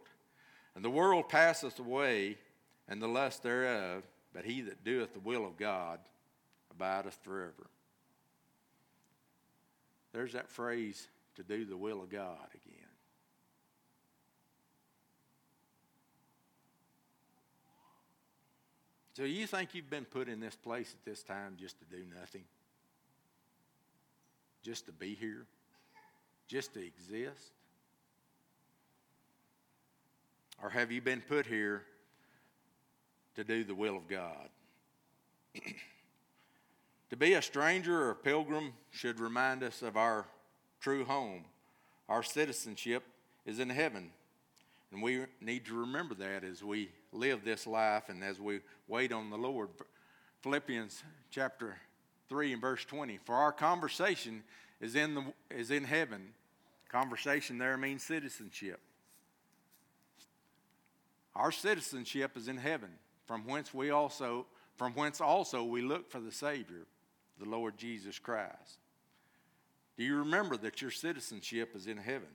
And 0.76 0.84
the 0.84 0.90
world 0.90 1.30
passeth 1.30 1.80
away, 1.80 2.38
and 2.88 3.02
the 3.02 3.08
lust 3.08 3.44
thereof, 3.44 4.04
but 4.34 4.46
he 4.46 4.62
that 4.62 4.84
doeth 4.84 5.14
the 5.14 5.20
will 5.20 5.46
of 5.46 5.58
God 5.58 6.00
abideth 6.72 7.18
forever. 7.24 7.70
There's 10.14 10.34
that 10.34 10.50
phrase, 10.50 11.08
to 11.36 11.44
do 11.44 11.66
the 11.66 11.78
will 11.78 12.02
of 12.02 12.10
God 12.10 12.48
again. 12.54 12.88
So 19.14 19.24
you 19.24 19.46
think 19.46 19.76
you've 19.76 19.90
been 19.90 20.06
put 20.06 20.28
in 20.28 20.40
this 20.40 20.56
place 20.56 20.96
at 20.98 21.06
this 21.06 21.22
time 21.24 21.56
just 21.60 21.78
to 21.80 21.86
do 21.86 22.04
nothing? 22.20 22.44
Just 24.64 24.86
to 24.86 24.92
be 24.92 25.16
here? 25.16 25.46
Just 26.48 26.74
to 26.74 26.86
exist? 26.86 27.52
Or 30.64 30.70
have 30.70 30.92
you 30.92 31.02
been 31.02 31.22
put 31.22 31.46
here 31.46 31.84
to 33.36 33.44
do 33.44 33.64
the 33.64 33.76
will 33.76 33.98
of 33.98 34.08
God? 34.08 34.50
to 37.12 37.18
be 37.18 37.34
a 37.34 37.42
stranger 37.42 38.04
or 38.06 38.12
a 38.12 38.16
pilgrim 38.16 38.72
should 38.90 39.20
remind 39.20 39.64
us 39.64 39.82
of 39.82 39.98
our 39.98 40.26
true 40.80 41.04
home. 41.04 41.44
Our 42.08 42.24
citizenship 42.24 43.04
is 43.46 43.60
in 43.60 43.70
heaven. 43.70 44.12
And 44.94 45.04
we 45.04 45.26
need 45.42 45.66
to 45.66 45.74
remember 45.74 46.16
that 46.16 46.46
as 46.46 46.64
we 46.64 46.90
live 47.12 47.44
this 47.44 47.68
life 47.68 48.08
and 48.08 48.24
as 48.24 48.40
we 48.40 48.62
wait 48.88 49.12
on 49.12 49.30
the 49.30 49.38
Lord. 49.38 49.70
Philippians 50.42 51.04
chapter 51.30 51.76
3 52.30 52.54
and 52.54 52.62
verse 52.62 52.86
20. 52.86 53.20
For 53.26 53.36
our 53.36 53.52
conversation 53.52 54.44
is 54.80 54.96
in, 54.96 55.14
the, 55.14 55.24
is 55.50 55.70
in 55.70 55.84
heaven. 55.84 56.30
Conversation 56.90 57.58
there 57.58 57.76
means 57.76 58.04
citizenship. 58.04 58.80
Our 61.36 61.52
citizenship 61.52 62.38
is 62.38 62.48
in 62.48 62.58
heaven, 62.58 62.90
from 63.28 63.46
whence 63.46 63.74
we 63.74 63.90
also 63.90 64.46
from 64.78 64.94
whence 64.94 65.22
also 65.22 65.64
we 65.64 65.84
look 65.84 66.10
for 66.10 66.20
the 66.20 66.32
Savior, 66.32 66.88
the 67.42 67.50
Lord 67.50 67.78
Jesus 67.78 68.20
Christ. 68.20 68.80
Do 69.98 70.04
you 70.04 70.18
remember 70.18 70.58
that 70.58 70.82
your 70.82 70.92
citizenship 70.92 71.76
is 71.76 71.88
in 71.88 71.98
heaven? 71.98 72.30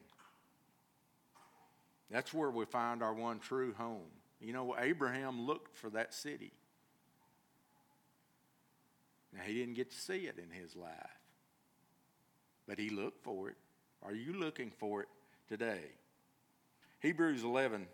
That's 2.11 2.35
where 2.35 2.51
we 2.51 2.65
find 2.67 3.03
our 3.03 3.15
one 3.15 3.39
true 3.39 3.73
home. 3.75 4.11
You 4.41 4.53
know, 4.53 4.77
Abraham 4.79 5.47
looked 5.47 5.77
for 5.77 5.91
that 5.91 6.13
city. 6.13 6.53
Now, 9.33 9.43
he 9.45 9.55
didn't 9.55 9.75
get 9.75 9.91
to 9.91 9.97
see 9.97 10.27
it 10.27 10.39
in 10.39 10.51
his 10.51 10.77
life, 10.77 10.93
but 12.67 12.79
he 12.79 12.91
looked 12.91 13.23
for 13.23 13.49
it. 13.49 13.57
Are 14.03 14.15
you 14.15 14.33
looking 14.33 14.73
for 14.79 15.03
it 15.03 15.09
today? 15.49 15.81
Hebrews 17.01 17.45
11, 17.45 17.87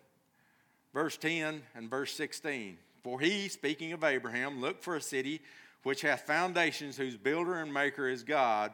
verse 0.94 1.16
10 1.16 1.62
and 1.74 1.90
verse 1.90 2.14
16. 2.14 2.78
For 3.02 3.18
he, 3.18 3.48
speaking 3.48 3.92
of 3.92 4.04
Abraham, 4.04 4.60
looked 4.60 4.84
for 4.84 4.94
a 4.94 5.00
city 5.00 5.40
which 5.82 6.02
hath 6.02 6.22
foundations, 6.22 6.96
whose 6.96 7.16
builder 7.16 7.54
and 7.54 7.72
maker 7.72 8.08
is 8.08 8.22
God. 8.22 8.72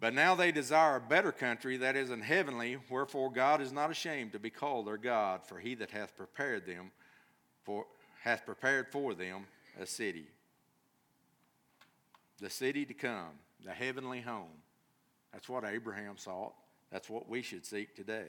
But 0.00 0.14
now 0.14 0.34
they 0.34 0.50
desire 0.50 0.96
a 0.96 1.00
better 1.00 1.32
country, 1.32 1.76
that 1.78 1.96
is, 1.96 2.10
an 2.10 2.22
heavenly, 2.22 2.78
wherefore 2.88 3.30
God 3.30 3.60
is 3.60 3.72
not 3.72 3.90
ashamed 3.90 4.32
to 4.32 4.38
be 4.38 4.50
called 4.50 4.86
their 4.86 4.96
God, 4.96 5.46
for 5.46 5.58
he 5.58 5.74
that 5.76 5.90
hath 5.90 6.16
prepared 6.16 6.66
them 6.66 6.90
for 7.64 7.86
hath 8.22 8.44
prepared 8.44 8.88
for 8.88 9.14
them 9.14 9.46
a 9.80 9.86
city. 9.86 10.26
The 12.40 12.50
city 12.50 12.84
to 12.84 12.94
come, 12.94 13.38
the 13.64 13.72
heavenly 13.72 14.20
home. 14.20 14.62
That's 15.32 15.48
what 15.48 15.64
Abraham 15.64 16.16
sought. 16.16 16.54
That's 16.90 17.08
what 17.08 17.28
we 17.28 17.42
should 17.42 17.64
seek 17.64 17.94
today. 17.94 18.28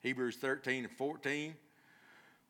Hebrews 0.00 0.36
13 0.36 0.84
and 0.84 0.92
14. 0.92 1.54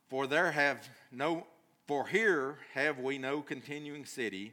For 0.08 0.26
there 0.26 0.50
have 0.50 0.88
no 1.10 1.46
for 1.86 2.06
here 2.06 2.58
have 2.74 2.98
we 2.98 3.18
no 3.18 3.40
continuing 3.40 4.04
city, 4.04 4.52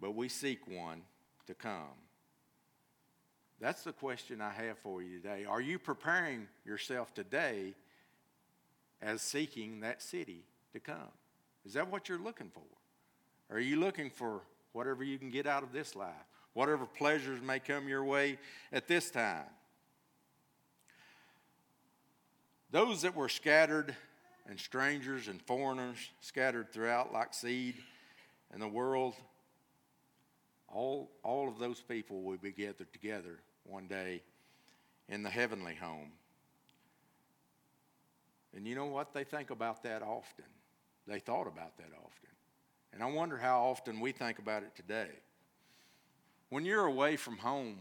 but 0.00 0.14
we 0.14 0.28
seek 0.28 0.66
one 0.68 1.02
to 1.46 1.54
come. 1.54 1.96
That's 3.60 3.82
the 3.82 3.92
question 3.92 4.40
I 4.40 4.52
have 4.52 4.78
for 4.78 5.02
you 5.02 5.18
today. 5.20 5.44
Are 5.44 5.60
you 5.60 5.78
preparing 5.78 6.46
yourself 6.64 7.12
today 7.12 7.74
as 9.02 9.20
seeking 9.20 9.80
that 9.80 10.00
city 10.00 10.44
to 10.72 10.80
come? 10.80 11.10
Is 11.66 11.72
that 11.72 11.90
what 11.90 12.08
you're 12.08 12.18
looking 12.18 12.50
for? 12.50 12.62
Are 13.54 13.60
you 13.60 13.80
looking 13.80 14.10
for 14.10 14.42
whatever 14.72 15.02
you 15.02 15.18
can 15.18 15.30
get 15.30 15.46
out 15.46 15.62
of 15.62 15.72
this 15.72 15.96
life? 15.96 16.12
Whatever 16.52 16.86
pleasures 16.86 17.40
may 17.42 17.58
come 17.58 17.88
your 17.88 18.04
way 18.04 18.38
at 18.72 18.86
this 18.86 19.10
time? 19.10 19.44
Those 22.70 23.02
that 23.02 23.16
were 23.16 23.28
scattered 23.28 23.96
and 24.48 24.58
strangers 24.58 25.28
and 25.28 25.40
foreigners 25.42 25.98
scattered 26.20 26.72
throughout 26.72 27.12
like 27.12 27.34
seed 27.34 27.74
in 28.52 28.60
the 28.60 28.68
world, 28.68 29.14
all, 30.68 31.10
all 31.22 31.48
of 31.48 31.58
those 31.58 31.80
people 31.80 32.22
will 32.22 32.38
be 32.38 32.52
gathered 32.52 32.92
together 32.92 33.38
one 33.64 33.86
day 33.86 34.22
in 35.08 35.22
the 35.22 35.30
heavenly 35.30 35.74
home. 35.74 36.12
And 38.56 38.66
you 38.66 38.74
know 38.74 38.86
what? 38.86 39.12
They 39.12 39.24
think 39.24 39.50
about 39.50 39.82
that 39.82 40.02
often. 40.02 40.46
They 41.06 41.18
thought 41.18 41.46
about 41.46 41.76
that 41.76 41.90
often. 41.94 42.30
And 42.92 43.02
I 43.02 43.06
wonder 43.06 43.36
how 43.36 43.66
often 43.66 44.00
we 44.00 44.12
think 44.12 44.38
about 44.38 44.62
it 44.62 44.74
today. 44.74 45.10
When 46.48 46.64
you're 46.64 46.86
away 46.86 47.16
from 47.16 47.36
home, 47.36 47.76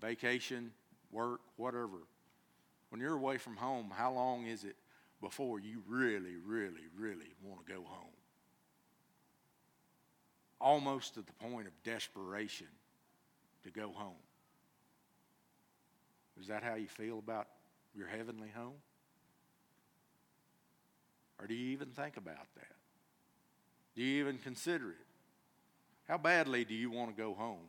vacation, 0.00 0.72
work, 1.12 1.40
whatever, 1.56 1.98
when 2.90 3.00
you're 3.00 3.14
away 3.14 3.38
from 3.38 3.56
home, 3.56 3.92
how 3.96 4.12
long 4.12 4.46
is 4.46 4.64
it 4.64 4.76
before 5.20 5.58
you 5.60 5.82
really, 5.86 6.36
really, 6.44 6.86
really 6.96 7.34
want 7.42 7.66
to 7.66 7.72
go 7.72 7.82
home? 7.84 8.12
Almost 10.60 11.14
to 11.14 11.20
the 11.20 11.32
point 11.32 11.66
of 11.66 11.72
desperation 11.84 12.68
to 13.64 13.70
go 13.70 13.90
home. 13.92 14.14
Is 16.40 16.48
that 16.48 16.62
how 16.62 16.74
you 16.74 16.88
feel 16.88 17.18
about 17.18 17.46
your 17.94 18.06
heavenly 18.06 18.50
home? 18.54 18.74
Or 21.40 21.46
do 21.46 21.54
you 21.54 21.72
even 21.72 21.88
think 21.88 22.16
about 22.16 22.46
that? 22.56 22.74
Do 23.94 24.02
you 24.02 24.20
even 24.20 24.38
consider 24.38 24.90
it? 24.90 25.06
How 26.08 26.18
badly 26.18 26.64
do 26.64 26.74
you 26.74 26.90
want 26.90 27.14
to 27.14 27.20
go 27.20 27.34
home? 27.34 27.68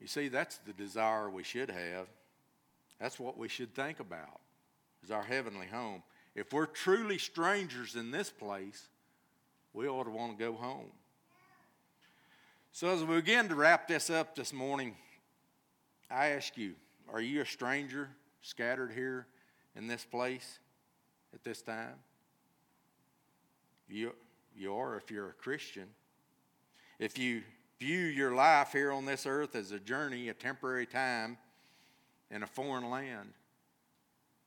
You 0.00 0.06
see, 0.06 0.28
that's 0.28 0.58
the 0.58 0.72
desire 0.72 1.28
we 1.30 1.42
should 1.42 1.70
have. 1.70 2.06
That's 3.00 3.18
what 3.18 3.38
we 3.38 3.48
should 3.48 3.74
think 3.74 3.98
about, 3.98 4.40
is 5.02 5.10
our 5.10 5.22
heavenly 5.22 5.66
home. 5.66 6.02
If 6.34 6.52
we're 6.52 6.66
truly 6.66 7.18
strangers 7.18 7.96
in 7.96 8.10
this 8.10 8.30
place, 8.30 8.88
we 9.72 9.88
ought 9.88 10.04
to 10.04 10.10
want 10.10 10.38
to 10.38 10.44
go 10.44 10.52
home. 10.52 10.90
So, 12.72 12.88
as 12.88 13.02
we 13.02 13.16
begin 13.16 13.48
to 13.48 13.54
wrap 13.54 13.88
this 13.88 14.10
up 14.10 14.36
this 14.36 14.52
morning, 14.52 14.94
I 16.10 16.28
ask 16.28 16.56
you 16.56 16.74
are 17.12 17.20
you 17.20 17.40
a 17.40 17.46
stranger 17.46 18.08
scattered 18.42 18.92
here 18.92 19.26
in 19.74 19.88
this 19.88 20.04
place 20.04 20.58
at 21.34 21.42
this 21.42 21.62
time? 21.62 21.94
You, 23.88 24.14
you 24.54 24.72
are 24.74 24.96
if 24.96 25.10
you're 25.10 25.30
a 25.30 25.32
Christian. 25.32 25.86
If 27.00 27.18
you 27.18 27.42
view 27.80 27.98
your 27.98 28.34
life 28.34 28.72
here 28.72 28.92
on 28.92 29.06
this 29.06 29.26
earth 29.26 29.56
as 29.56 29.72
a 29.72 29.80
journey, 29.80 30.28
a 30.28 30.34
temporary 30.34 30.86
time 30.86 31.38
in 32.30 32.42
a 32.42 32.46
foreign 32.46 32.88
land, 32.90 33.32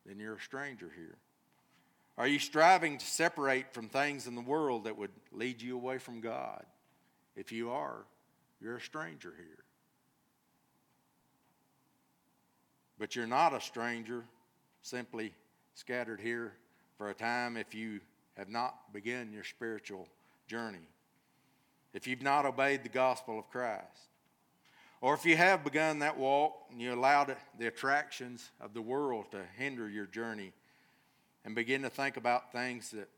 then 0.05 0.19
you're 0.19 0.35
a 0.35 0.41
stranger 0.41 0.91
here. 0.95 1.15
Are 2.17 2.27
you 2.27 2.39
striving 2.39 2.97
to 2.97 3.05
separate 3.05 3.73
from 3.73 3.89
things 3.89 4.27
in 4.27 4.35
the 4.35 4.41
world 4.41 4.83
that 4.83 4.97
would 4.97 5.11
lead 5.31 5.61
you 5.61 5.75
away 5.75 5.97
from 5.97 6.21
God? 6.21 6.63
If 7.35 7.51
you 7.51 7.71
are, 7.71 8.05
you're 8.61 8.77
a 8.77 8.81
stranger 8.81 9.33
here. 9.35 9.63
But 12.99 13.15
you're 13.15 13.25
not 13.25 13.53
a 13.53 13.61
stranger 13.61 14.23
simply 14.83 15.33
scattered 15.73 16.19
here 16.19 16.53
for 16.97 17.09
a 17.09 17.13
time 17.13 17.57
if 17.57 17.73
you 17.73 17.99
have 18.37 18.49
not 18.49 18.93
begun 18.93 19.31
your 19.33 19.43
spiritual 19.43 20.07
journey, 20.47 20.87
if 21.93 22.07
you've 22.07 22.21
not 22.21 22.45
obeyed 22.45 22.83
the 22.83 22.89
gospel 22.89 23.39
of 23.39 23.49
Christ, 23.49 24.09
or 25.03 25.13
if 25.13 25.25
you 25.25 25.35
have 25.35 25.65
begun 25.65 25.99
that 25.99 26.17
walk 26.17 26.53
and 26.71 26.81
you 26.81 26.93
allowed 26.93 27.35
the 27.59 27.67
attractions 27.67 28.51
of 28.61 28.73
the 28.73 28.81
world 28.81 29.25
to 29.31 29.41
hinder 29.57 29.89
your 29.89 30.05
journey 30.05 30.53
and 31.43 31.53
begin 31.53 31.81
to 31.81 31.89
think 31.89 32.15
about 32.15 32.53
things 32.53 32.91
that 32.91 33.09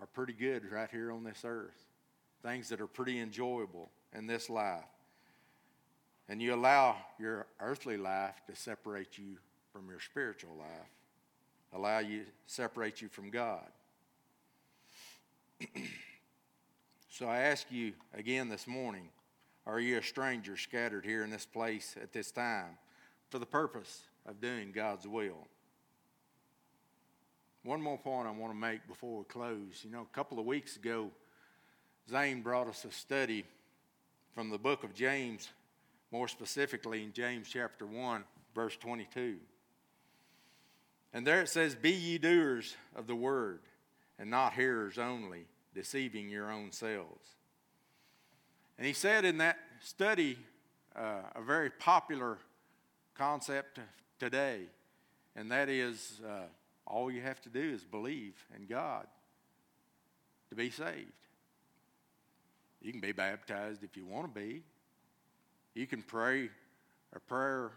are 0.00 0.06
pretty 0.06 0.32
good 0.32 0.70
right 0.70 0.88
here 0.88 1.10
on 1.10 1.24
this 1.24 1.42
earth, 1.44 1.84
things 2.44 2.68
that 2.68 2.80
are 2.80 2.86
pretty 2.86 3.18
enjoyable 3.18 3.90
in 4.14 4.28
this 4.28 4.48
life. 4.48 4.84
And 6.28 6.40
you 6.40 6.54
allow 6.54 6.94
your 7.18 7.48
earthly 7.58 7.96
life 7.96 8.40
to 8.46 8.54
separate 8.54 9.18
you 9.18 9.38
from 9.72 9.88
your 9.88 9.98
spiritual 9.98 10.54
life. 10.56 10.92
allow 11.72 11.98
you 11.98 12.22
separate 12.46 13.02
you 13.02 13.08
from 13.08 13.30
God. 13.30 13.66
so 17.08 17.26
I 17.26 17.38
ask 17.38 17.66
you 17.68 17.94
again 18.14 18.48
this 18.48 18.68
morning, 18.68 19.08
are 19.66 19.80
you 19.80 19.98
a 19.98 20.02
stranger 20.02 20.56
scattered 20.56 21.04
here 21.04 21.24
in 21.24 21.30
this 21.30 21.44
place 21.44 21.96
at 22.00 22.12
this 22.12 22.30
time 22.30 22.78
for 23.30 23.38
the 23.38 23.46
purpose 23.46 24.02
of 24.24 24.40
doing 24.40 24.70
God's 24.72 25.08
will? 25.08 25.46
One 27.64 27.82
more 27.82 27.98
point 27.98 28.28
I 28.28 28.30
want 28.30 28.52
to 28.52 28.58
make 28.58 28.86
before 28.86 29.18
we 29.18 29.24
close. 29.24 29.82
You 29.82 29.90
know, 29.90 30.02
a 30.02 30.14
couple 30.14 30.38
of 30.38 30.46
weeks 30.46 30.76
ago, 30.76 31.10
Zane 32.08 32.42
brought 32.42 32.68
us 32.68 32.84
a 32.84 32.92
study 32.92 33.44
from 34.34 34.50
the 34.50 34.58
book 34.58 34.84
of 34.84 34.94
James, 34.94 35.48
more 36.12 36.28
specifically 36.28 37.02
in 37.02 37.12
James 37.12 37.48
chapter 37.48 37.84
1, 37.84 38.22
verse 38.54 38.76
22. 38.76 39.38
And 41.12 41.26
there 41.26 41.40
it 41.40 41.48
says, 41.48 41.74
Be 41.74 41.90
ye 41.90 42.18
doers 42.18 42.76
of 42.94 43.08
the 43.08 43.16
word, 43.16 43.60
and 44.16 44.30
not 44.30 44.52
hearers 44.52 44.98
only, 44.98 45.46
deceiving 45.74 46.28
your 46.28 46.52
own 46.52 46.70
selves. 46.70 47.35
And 48.78 48.86
he 48.86 48.92
said 48.92 49.24
in 49.24 49.38
that 49.38 49.58
study 49.80 50.38
uh, 50.94 51.22
a 51.34 51.42
very 51.42 51.70
popular 51.70 52.38
concept 53.14 53.78
today, 54.18 54.62
and 55.34 55.50
that 55.50 55.68
is 55.68 56.20
uh, 56.26 56.42
all 56.86 57.10
you 57.10 57.22
have 57.22 57.40
to 57.42 57.48
do 57.48 57.60
is 57.74 57.84
believe 57.84 58.34
in 58.54 58.66
God 58.66 59.06
to 60.50 60.54
be 60.54 60.70
saved. 60.70 61.12
You 62.82 62.92
can 62.92 63.00
be 63.00 63.12
baptized 63.12 63.82
if 63.82 63.96
you 63.96 64.06
want 64.06 64.32
to 64.32 64.40
be. 64.40 64.62
You 65.74 65.86
can 65.86 66.02
pray 66.02 66.50
a 67.14 67.20
prayer 67.20 67.72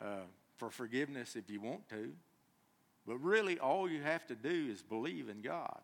uh, 0.00 0.26
for 0.56 0.70
forgiveness 0.70 1.36
if 1.36 1.48
you 1.50 1.60
want 1.60 1.88
to. 1.90 2.12
But 3.06 3.18
really, 3.18 3.58
all 3.58 3.88
you 3.88 4.02
have 4.02 4.26
to 4.28 4.34
do 4.34 4.68
is 4.70 4.82
believe 4.82 5.28
in 5.28 5.42
God. 5.42 5.80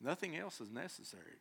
Nothing 0.00 0.36
else 0.36 0.60
is 0.60 0.70
necessary. 0.70 1.38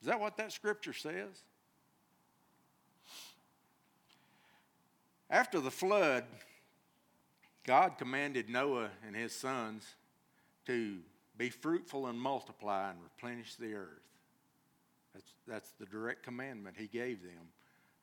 Is 0.00 0.06
that 0.06 0.18
what 0.18 0.36
that 0.38 0.52
scripture 0.52 0.92
says? 0.92 1.42
After 5.28 5.60
the 5.60 5.70
flood, 5.70 6.24
God 7.64 7.98
commanded 7.98 8.48
Noah 8.48 8.90
and 9.06 9.14
his 9.14 9.32
sons 9.32 9.86
to 10.66 10.98
be 11.36 11.50
fruitful 11.50 12.06
and 12.06 12.20
multiply 12.20 12.90
and 12.90 12.98
replenish 13.02 13.54
the 13.54 13.74
earth. 13.74 14.02
That's, 15.14 15.32
that's 15.46 15.70
the 15.78 15.86
direct 15.86 16.22
commandment 16.22 16.76
he 16.78 16.86
gave 16.86 17.22
them 17.22 17.48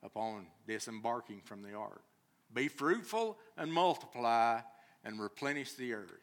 upon 0.02 0.46
disembarking 0.66 1.40
from 1.44 1.62
the 1.62 1.74
ark. 1.74 2.02
Be 2.54 2.68
fruitful 2.68 3.38
and 3.56 3.72
multiply 3.72 4.60
and 5.04 5.20
replenish 5.20 5.74
the 5.74 5.92
earth. 5.92 6.22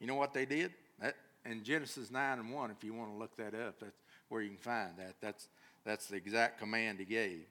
You 0.00 0.06
know 0.06 0.16
what 0.16 0.34
they 0.34 0.46
did? 0.46 0.72
That, 1.00 1.14
in 1.44 1.62
Genesis 1.62 2.10
9 2.10 2.38
and 2.40 2.52
1, 2.52 2.70
if 2.70 2.82
you 2.82 2.92
want 2.92 3.12
to 3.12 3.16
look 3.16 3.36
that 3.36 3.54
up, 3.54 3.78
that's 3.80 4.00
where 4.28 4.42
you 4.42 4.48
can 4.48 4.58
find 4.58 4.90
that. 4.98 5.14
That's, 5.20 5.48
that's 5.84 6.06
the 6.06 6.16
exact 6.16 6.58
command 6.58 6.98
he 6.98 7.04
gave. 7.04 7.44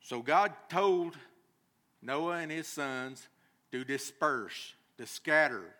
So 0.00 0.20
God 0.20 0.52
told 0.68 1.16
Noah 2.00 2.38
and 2.38 2.50
his 2.52 2.68
sons 2.68 3.28
to 3.72 3.84
disperse, 3.84 4.74
to 4.98 5.06
scatter, 5.06 5.74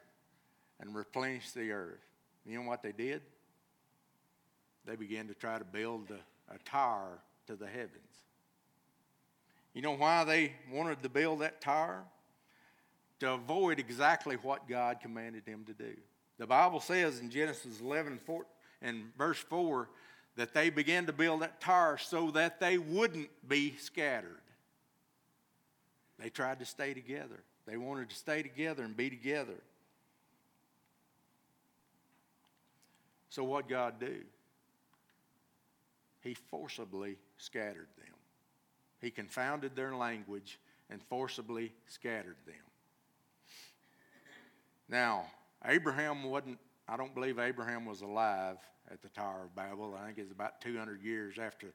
and 0.81 0.95
replenish 0.95 1.53
the 1.53 1.71
earth. 1.71 2.01
You 2.45 2.61
know 2.61 2.69
what 2.69 2.83
they 2.83 2.93
did? 2.93 3.23
They 4.85 4.97
began 4.97 5.29
to 5.29 5.35
try 5.35 5.59
to 5.59 5.65
build 5.65 6.11
a, 6.11 6.55
a 6.55 6.59
tower 6.59 7.19
to 7.47 7.57
the 7.57 7.67
heavens. 7.67 7.93
You 9.75 9.83
know 9.83 9.97
why 9.97 10.25
they 10.25 10.53
wanted 10.73 11.03
to 11.03 11.09
build 11.09 11.41
that 11.41 11.61
tower? 11.61 12.05
To 13.21 13.33
avoid 13.33 13.79
exactly 13.79 14.37
what 14.37 14.69
God 14.69 15.01
commanded 15.01 15.47
them 15.47 15.65
to 15.67 15.73
do. 15.73 15.95
The 16.39 16.47
Bible 16.47 16.81
says 16.81 17.21
in 17.21 17.31
Genesis 17.31 17.81
11 17.81 18.21
4, 18.25 18.47
and 18.83 19.13
verse 19.17 19.39
4 19.39 19.89
that 20.37 20.53
they 20.53 20.71
began 20.71 21.07
to 21.07 21.13
build 21.13 21.43
that 21.43 21.61
tower 21.61 21.99
so 21.99 22.31
that 22.33 22.61
they 22.61 22.79
wouldn't 22.79 23.31
be 23.49 23.75
scattered. 23.79 24.41
They 26.19 26.29
tried 26.29 26.61
to 26.61 26.65
stay 26.65 26.95
together. 26.95 27.43
They 27.67 27.77
wanted 27.77 28.11
to 28.11 28.17
stay 28.17 28.43
together 28.43 28.85
and 28.85 28.97
be 28.97 29.11
together. 29.11 29.57
So, 33.29 33.45
what 33.45 33.69
God 33.69 34.01
do? 34.01 34.21
He 36.23 36.35
forcibly 36.35 37.19
scattered 37.39 37.89
them. 37.99 38.15
He 39.01 39.11
confounded 39.11 39.77
their 39.77 39.95
language 39.95 40.59
and 40.89 41.03
forcibly 41.03 41.73
scattered 41.87 42.37
them. 42.47 42.55
Now, 44.89 45.27
Abraham 45.65 46.25
wasn't, 46.25 46.59
I 46.89 46.97
don't 46.97 47.15
believe 47.15 47.39
Abraham 47.39 47.85
was 47.85 48.03
alive 48.03 48.59
at 48.91 49.03
the 49.03 49.09
Tower 49.09 49.45
of 49.45 49.55
Babel. 49.55 49.97
I 50.01 50.07
think 50.07 50.19
it's 50.19 50.33
about 50.33 50.61
200 50.61 51.03
years 51.03 51.39
after, 51.39 51.69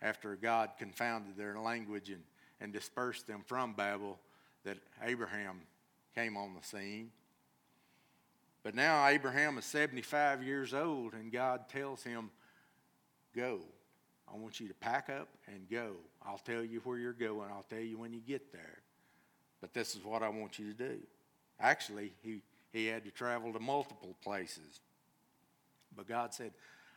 after 0.00 0.36
God 0.36 0.70
confounded 0.78 1.36
their 1.36 1.58
language 1.58 2.08
and, 2.08 2.22
and 2.60 2.72
dispersed 2.72 3.26
them 3.26 3.42
from 3.46 3.74
Babel 3.74 4.18
that 4.64 4.78
Abraham 5.02 5.60
came 6.14 6.36
on 6.36 6.54
the 6.54 6.66
scene. 6.66 7.10
But 8.62 8.74
now 8.74 9.06
Abraham 9.06 9.58
is 9.58 9.66
75 9.66 10.42
years 10.42 10.72
old, 10.72 11.12
and 11.12 11.30
God 11.30 11.68
tells 11.68 12.02
him, 12.02 12.30
Go. 13.36 13.60
I 14.32 14.36
want 14.36 14.58
you 14.58 14.68
to 14.68 14.74
pack 14.74 15.10
up 15.10 15.28
and 15.46 15.68
go. 15.68 15.96
I'll 16.24 16.38
tell 16.38 16.64
you 16.64 16.80
where 16.84 16.96
you're 16.96 17.12
going. 17.12 17.50
I'll 17.50 17.66
tell 17.68 17.80
you 17.80 17.98
when 17.98 18.12
you 18.12 18.20
get 18.20 18.52
there. 18.52 18.78
But 19.60 19.74
this 19.74 19.94
is 19.94 20.04
what 20.04 20.22
I 20.22 20.28
want 20.28 20.58
you 20.58 20.72
to 20.72 20.88
do. 20.88 20.98
Actually, 21.60 22.12
he, 22.22 22.40
he 22.74 22.86
had 22.86 23.04
to 23.04 23.10
travel 23.12 23.52
to 23.52 23.60
multiple 23.60 24.16
places. 24.22 24.80
But 25.96 26.08
God 26.08 26.34
said, 26.34 26.50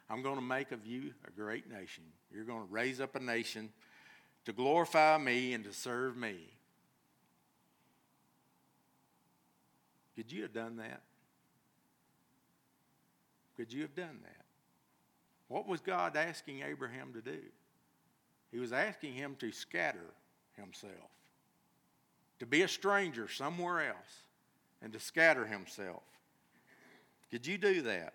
I'm 0.10 0.24
going 0.24 0.36
to 0.36 0.42
make 0.42 0.72
of 0.72 0.86
you 0.86 1.14
a 1.28 1.32
great 1.32 1.70
nation. 1.72 2.04
You're 2.34 2.46
going 2.46 2.66
to 2.66 2.74
raise 2.74 3.00
up 3.00 3.16
a 3.16 3.20
nation 3.20 3.70
to 4.46 4.54
glorify 4.54 5.18
me 5.20 5.54
and 5.54 5.64
to 5.66 5.72
serve 5.72 6.18
me. 6.18 6.36
Could 10.16 10.32
you 10.32 10.42
have 10.42 10.54
done 10.54 10.78
that? 10.78 11.04
Could 13.56 13.72
you 13.72 13.84
have 13.84 13.94
done 13.94 14.20
that? 14.24 14.46
What 15.48 15.68
was 15.68 15.80
God 15.80 16.18
asking 16.18 16.64
Abraham 16.64 17.14
to 17.14 17.22
do? 17.22 17.40
He 18.52 18.58
was 18.58 18.74
asking 18.74 19.14
him 19.14 19.36
to 19.40 19.52
scatter 19.52 20.14
himself, 20.56 21.12
to 22.40 22.48
be 22.48 22.64
a 22.64 22.68
stranger 22.68 23.28
somewhere 23.28 23.90
else, 23.90 24.24
and 24.82 24.94
to 24.94 25.00
scatter 25.00 25.46
himself. 25.46 26.04
Could 27.32 27.46
you 27.46 27.58
do 27.58 27.82
that? 27.84 28.14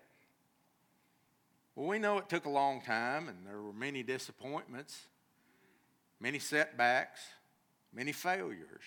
Well, 1.75 1.87
we 1.87 1.99
know 1.99 2.17
it 2.17 2.29
took 2.29 2.45
a 2.45 2.49
long 2.49 2.81
time, 2.81 3.27
and 3.27 3.45
there 3.45 3.61
were 3.61 3.73
many 3.73 4.03
disappointments, 4.03 5.07
many 6.19 6.39
setbacks, 6.39 7.19
many 7.93 8.11
failures. 8.11 8.83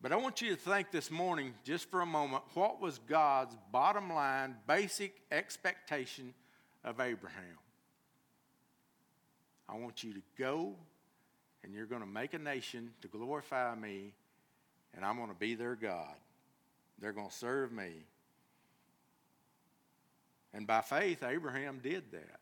But 0.00 0.12
I 0.12 0.16
want 0.16 0.42
you 0.42 0.50
to 0.50 0.56
think 0.56 0.90
this 0.90 1.10
morning, 1.10 1.54
just 1.64 1.90
for 1.90 2.02
a 2.02 2.06
moment, 2.06 2.42
what 2.52 2.80
was 2.80 2.98
God's 2.98 3.56
bottom 3.72 4.12
line, 4.12 4.56
basic 4.66 5.22
expectation 5.32 6.34
of 6.84 7.00
Abraham? 7.00 7.58
I 9.68 9.76
want 9.76 10.04
you 10.04 10.12
to 10.12 10.22
go 10.36 10.74
and 11.62 11.72
you're 11.72 11.86
going 11.86 12.02
to 12.02 12.06
make 12.06 12.34
a 12.34 12.38
nation 12.38 12.90
to 13.00 13.08
glorify 13.08 13.74
me, 13.74 14.12
and 14.94 15.04
I'm 15.04 15.16
going 15.16 15.28
to 15.28 15.34
be 15.34 15.54
their 15.54 15.74
God. 15.74 16.14
They're 17.00 17.12
going 17.12 17.28
to 17.28 17.34
serve 17.34 17.72
me. 17.72 17.90
And 20.52 20.66
by 20.66 20.82
faith, 20.82 21.22
Abraham 21.22 21.80
did 21.82 22.04
that. 22.12 22.40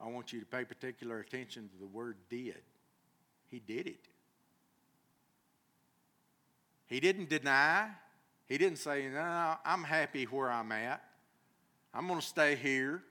I 0.00 0.08
want 0.08 0.32
you 0.32 0.40
to 0.40 0.46
pay 0.46 0.64
particular 0.64 1.20
attention 1.20 1.68
to 1.68 1.78
the 1.78 1.86
word 1.86 2.16
did. 2.28 2.60
He 3.48 3.60
did 3.60 3.86
it. 3.86 4.08
He 6.86 6.98
didn't 6.98 7.28
deny. 7.28 7.88
He 8.48 8.58
didn't 8.58 8.78
say, 8.78 9.08
No, 9.08 9.54
I'm 9.64 9.84
happy 9.84 10.24
where 10.24 10.50
I'm 10.50 10.72
at. 10.72 11.02
I'm 11.94 12.08
going 12.08 12.20
to 12.20 12.26
stay 12.26 12.56
here. 12.56 13.02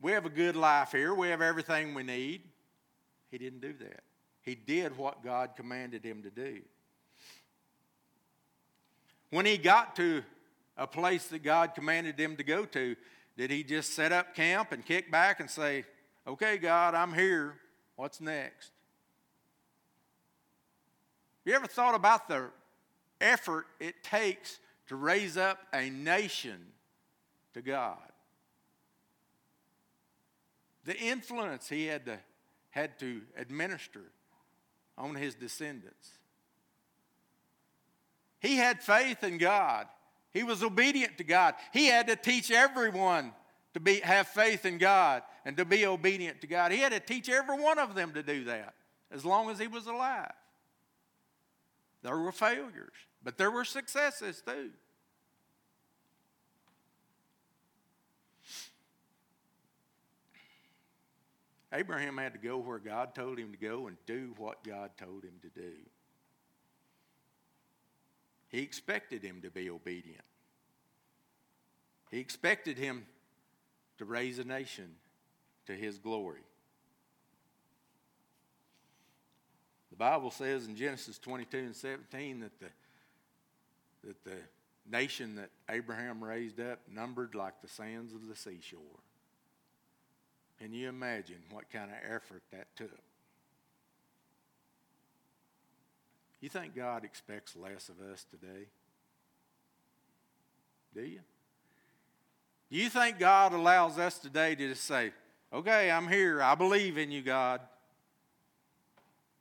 We 0.00 0.12
have 0.12 0.26
a 0.26 0.30
good 0.30 0.54
life 0.54 0.92
here. 0.92 1.14
We 1.14 1.28
have 1.28 1.40
everything 1.40 1.94
we 1.94 2.02
need. 2.02 2.42
He 3.30 3.38
didn't 3.38 3.60
do 3.60 3.72
that. 3.80 4.02
He 4.44 4.54
did 4.54 4.96
what 4.96 5.24
God 5.24 5.50
commanded 5.56 6.04
him 6.04 6.22
to 6.22 6.30
do. 6.30 6.60
When 9.30 9.46
he 9.46 9.56
got 9.56 9.96
to 9.96 10.22
a 10.76 10.86
place 10.86 11.26
that 11.28 11.42
God 11.42 11.74
commanded 11.74 12.18
him 12.18 12.36
to 12.36 12.44
go 12.44 12.64
to, 12.66 12.94
did 13.36 13.50
he 13.50 13.64
just 13.64 13.94
set 13.94 14.12
up 14.12 14.34
camp 14.34 14.70
and 14.70 14.84
kick 14.84 15.10
back 15.10 15.40
and 15.40 15.50
say, 15.50 15.84
Okay, 16.26 16.56
God, 16.56 16.94
I'm 16.94 17.12
here. 17.12 17.56
What's 17.96 18.20
next? 18.20 18.70
You 21.44 21.52
ever 21.54 21.66
thought 21.66 21.94
about 21.94 22.28
the 22.28 22.50
effort 23.20 23.66
it 23.78 24.02
takes 24.02 24.58
to 24.88 24.96
raise 24.96 25.36
up 25.36 25.58
a 25.72 25.90
nation 25.90 26.58
to 27.52 27.60
God? 27.60 27.98
The 30.84 30.96
influence 30.96 31.68
he 31.68 31.86
had 31.86 32.06
to, 32.06 32.18
had 32.70 32.98
to 33.00 33.22
administer 33.36 34.02
on 34.96 35.14
his 35.14 35.34
descendants. 35.34 36.10
He 38.40 38.56
had 38.56 38.82
faith 38.82 39.24
in 39.24 39.38
God. 39.38 39.86
He 40.32 40.42
was 40.42 40.62
obedient 40.62 41.18
to 41.18 41.24
God. 41.24 41.54
He 41.72 41.86
had 41.86 42.08
to 42.08 42.16
teach 42.16 42.50
everyone 42.50 43.32
to 43.72 43.80
be, 43.80 44.00
have 44.00 44.28
faith 44.28 44.66
in 44.66 44.78
God 44.78 45.22
and 45.44 45.56
to 45.56 45.64
be 45.64 45.86
obedient 45.86 46.40
to 46.42 46.46
God. 46.46 46.72
He 46.72 46.78
had 46.78 46.92
to 46.92 47.00
teach 47.00 47.28
every 47.28 47.60
one 47.60 47.78
of 47.78 47.94
them 47.94 48.12
to 48.12 48.22
do 48.22 48.44
that 48.44 48.74
as 49.10 49.24
long 49.24 49.50
as 49.50 49.58
he 49.58 49.66
was 49.66 49.86
alive. 49.86 50.32
There 52.02 52.18
were 52.18 52.32
failures, 52.32 52.92
but 53.22 53.38
there 53.38 53.50
were 53.50 53.64
successes 53.64 54.42
too. 54.46 54.70
Abraham 61.74 62.18
had 62.18 62.32
to 62.34 62.38
go 62.38 62.58
where 62.58 62.78
God 62.78 63.14
told 63.14 63.38
him 63.38 63.50
to 63.50 63.58
go 63.58 63.88
and 63.88 63.96
do 64.06 64.32
what 64.36 64.62
God 64.62 64.90
told 64.96 65.24
him 65.24 65.34
to 65.42 65.48
do. 65.48 65.72
He 68.48 68.60
expected 68.60 69.24
him 69.24 69.40
to 69.42 69.50
be 69.50 69.68
obedient. 69.68 70.22
He 72.10 72.20
expected 72.20 72.78
him 72.78 73.06
to 73.98 74.04
raise 74.04 74.38
a 74.38 74.44
nation 74.44 74.94
to 75.66 75.72
his 75.72 75.98
glory. 75.98 76.44
The 79.90 79.96
Bible 79.96 80.30
says 80.30 80.66
in 80.66 80.76
Genesis 80.76 81.18
22 81.18 81.58
and 81.58 81.76
17 81.76 82.40
that 82.40 82.60
the, 82.60 82.66
that 84.04 84.24
the 84.24 84.38
nation 84.88 85.36
that 85.36 85.50
Abraham 85.68 86.22
raised 86.22 86.60
up 86.60 86.80
numbered 86.88 87.34
like 87.34 87.60
the 87.62 87.68
sands 87.68 88.12
of 88.12 88.28
the 88.28 88.36
seashore. 88.36 88.80
Can 90.60 90.72
you 90.72 90.88
imagine 90.88 91.38
what 91.50 91.70
kind 91.70 91.90
of 91.90 91.96
effort 92.14 92.42
that 92.52 92.66
took? 92.76 92.90
You 96.40 96.48
think 96.48 96.76
God 96.76 97.04
expects 97.04 97.56
less 97.56 97.88
of 97.88 98.00
us 98.12 98.24
today? 98.24 98.66
Do 100.94 101.02
you? 101.02 101.20
Do 102.70 102.76
you 102.76 102.88
think 102.88 103.18
God 103.18 103.52
allows 103.52 103.98
us 103.98 104.18
today 104.18 104.54
to 104.54 104.68
just 104.68 104.84
say, 104.84 105.12
okay, 105.52 105.90
I'm 105.90 106.08
here. 106.08 106.42
I 106.42 106.54
believe 106.54 106.98
in 106.98 107.10
you, 107.10 107.22
God. 107.22 107.60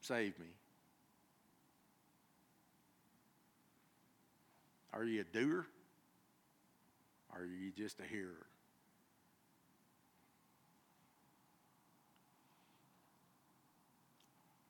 Save 0.01 0.38
me. 0.39 0.47
Are 4.93 5.03
you 5.03 5.22
a 5.22 5.24
doer? 5.24 5.66
Or 7.34 7.41
are 7.41 7.45
you 7.45 7.72
just 7.76 7.99
a 7.99 8.03
hearer? 8.03 8.45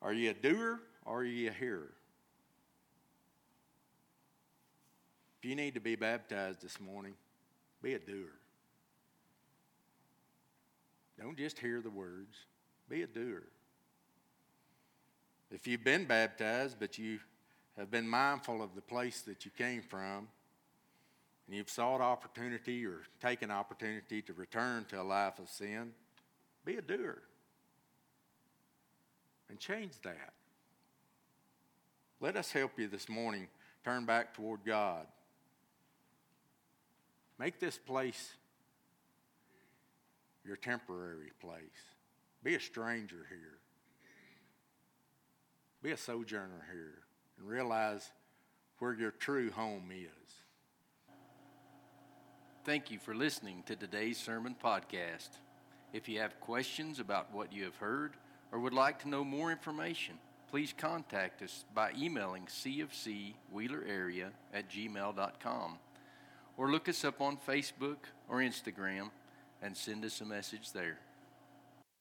Are 0.03 0.11
you 0.11 0.31
a 0.31 0.33
doer 0.33 0.81
or 1.05 1.21
are 1.21 1.23
you 1.23 1.49
a 1.49 1.53
hearer? 1.53 1.93
If 5.39 5.49
you 5.49 5.55
need 5.55 5.73
to 5.75 5.79
be 5.79 5.95
baptized 5.95 6.61
this 6.61 6.79
morning, 6.79 7.13
be 7.81 7.93
a 7.93 7.99
doer. 7.99 8.33
Don't 11.19 11.37
just 11.37 11.57
hear 11.57 11.81
the 11.81 11.89
words, 11.89 12.35
be 12.89 13.03
a 13.03 13.07
doer. 13.07 13.43
If 15.51 15.67
you've 15.67 15.83
been 15.83 16.05
baptized, 16.05 16.77
but 16.79 16.97
you 16.97 17.19
have 17.77 17.89
been 17.89 18.07
mindful 18.07 18.61
of 18.61 18.75
the 18.75 18.81
place 18.81 19.21
that 19.21 19.45
you 19.45 19.51
came 19.57 19.81
from, 19.81 20.27
and 21.47 21.55
you've 21.55 21.69
sought 21.69 22.01
opportunity 22.01 22.85
or 22.85 23.01
taken 23.21 23.51
opportunity 23.51 24.21
to 24.23 24.33
return 24.33 24.85
to 24.89 25.01
a 25.01 25.03
life 25.03 25.39
of 25.39 25.49
sin, 25.49 25.91
be 26.65 26.75
a 26.75 26.81
doer 26.81 27.21
and 29.49 29.59
change 29.59 29.93
that. 30.03 30.33
Let 32.19 32.37
us 32.37 32.51
help 32.51 32.79
you 32.79 32.87
this 32.87 33.09
morning 33.09 33.47
turn 33.83 34.05
back 34.05 34.33
toward 34.33 34.61
God. 34.65 35.05
Make 37.37 37.59
this 37.59 37.77
place 37.77 38.31
your 40.45 40.55
temporary 40.55 41.31
place. 41.41 41.59
Be 42.43 42.55
a 42.55 42.59
stranger 42.59 43.25
here. 43.29 43.59
Be 45.81 45.91
a 45.91 45.97
sojourner 45.97 46.65
here 46.71 46.99
and 47.37 47.47
realize 47.47 48.11
where 48.79 48.93
your 48.93 49.11
true 49.11 49.51
home 49.51 49.91
is. 49.91 50.33
Thank 52.65 52.91
you 52.91 52.99
for 52.99 53.13
listening 53.13 53.63
to 53.65 53.75
today's 53.75 54.17
sermon 54.17 54.55
podcast. 54.63 55.29
If 55.91 56.07
you 56.07 56.19
have 56.19 56.39
questions 56.39 56.99
about 56.99 57.33
what 57.33 57.51
you 57.51 57.65
have 57.65 57.75
heard, 57.75 58.13
or 58.53 58.59
would 58.59 58.73
like 58.73 58.99
to 58.99 59.09
know 59.09 59.23
more 59.23 59.51
information, 59.51 60.13
please 60.51 60.73
contact 60.77 61.41
us 61.41 61.65
by 61.73 61.91
emailing 61.97 62.45
cfcwheelerarea 62.45 64.27
at 64.53 64.69
gmail.com 64.69 65.79
or 66.55 66.71
look 66.71 66.87
us 66.87 67.03
up 67.03 67.19
on 67.19 67.35
Facebook 67.35 67.97
or 68.29 68.37
Instagram 68.37 69.09
and 69.63 69.75
send 69.75 70.05
us 70.05 70.21
a 70.21 70.25
message 70.25 70.71
there. 70.71 70.99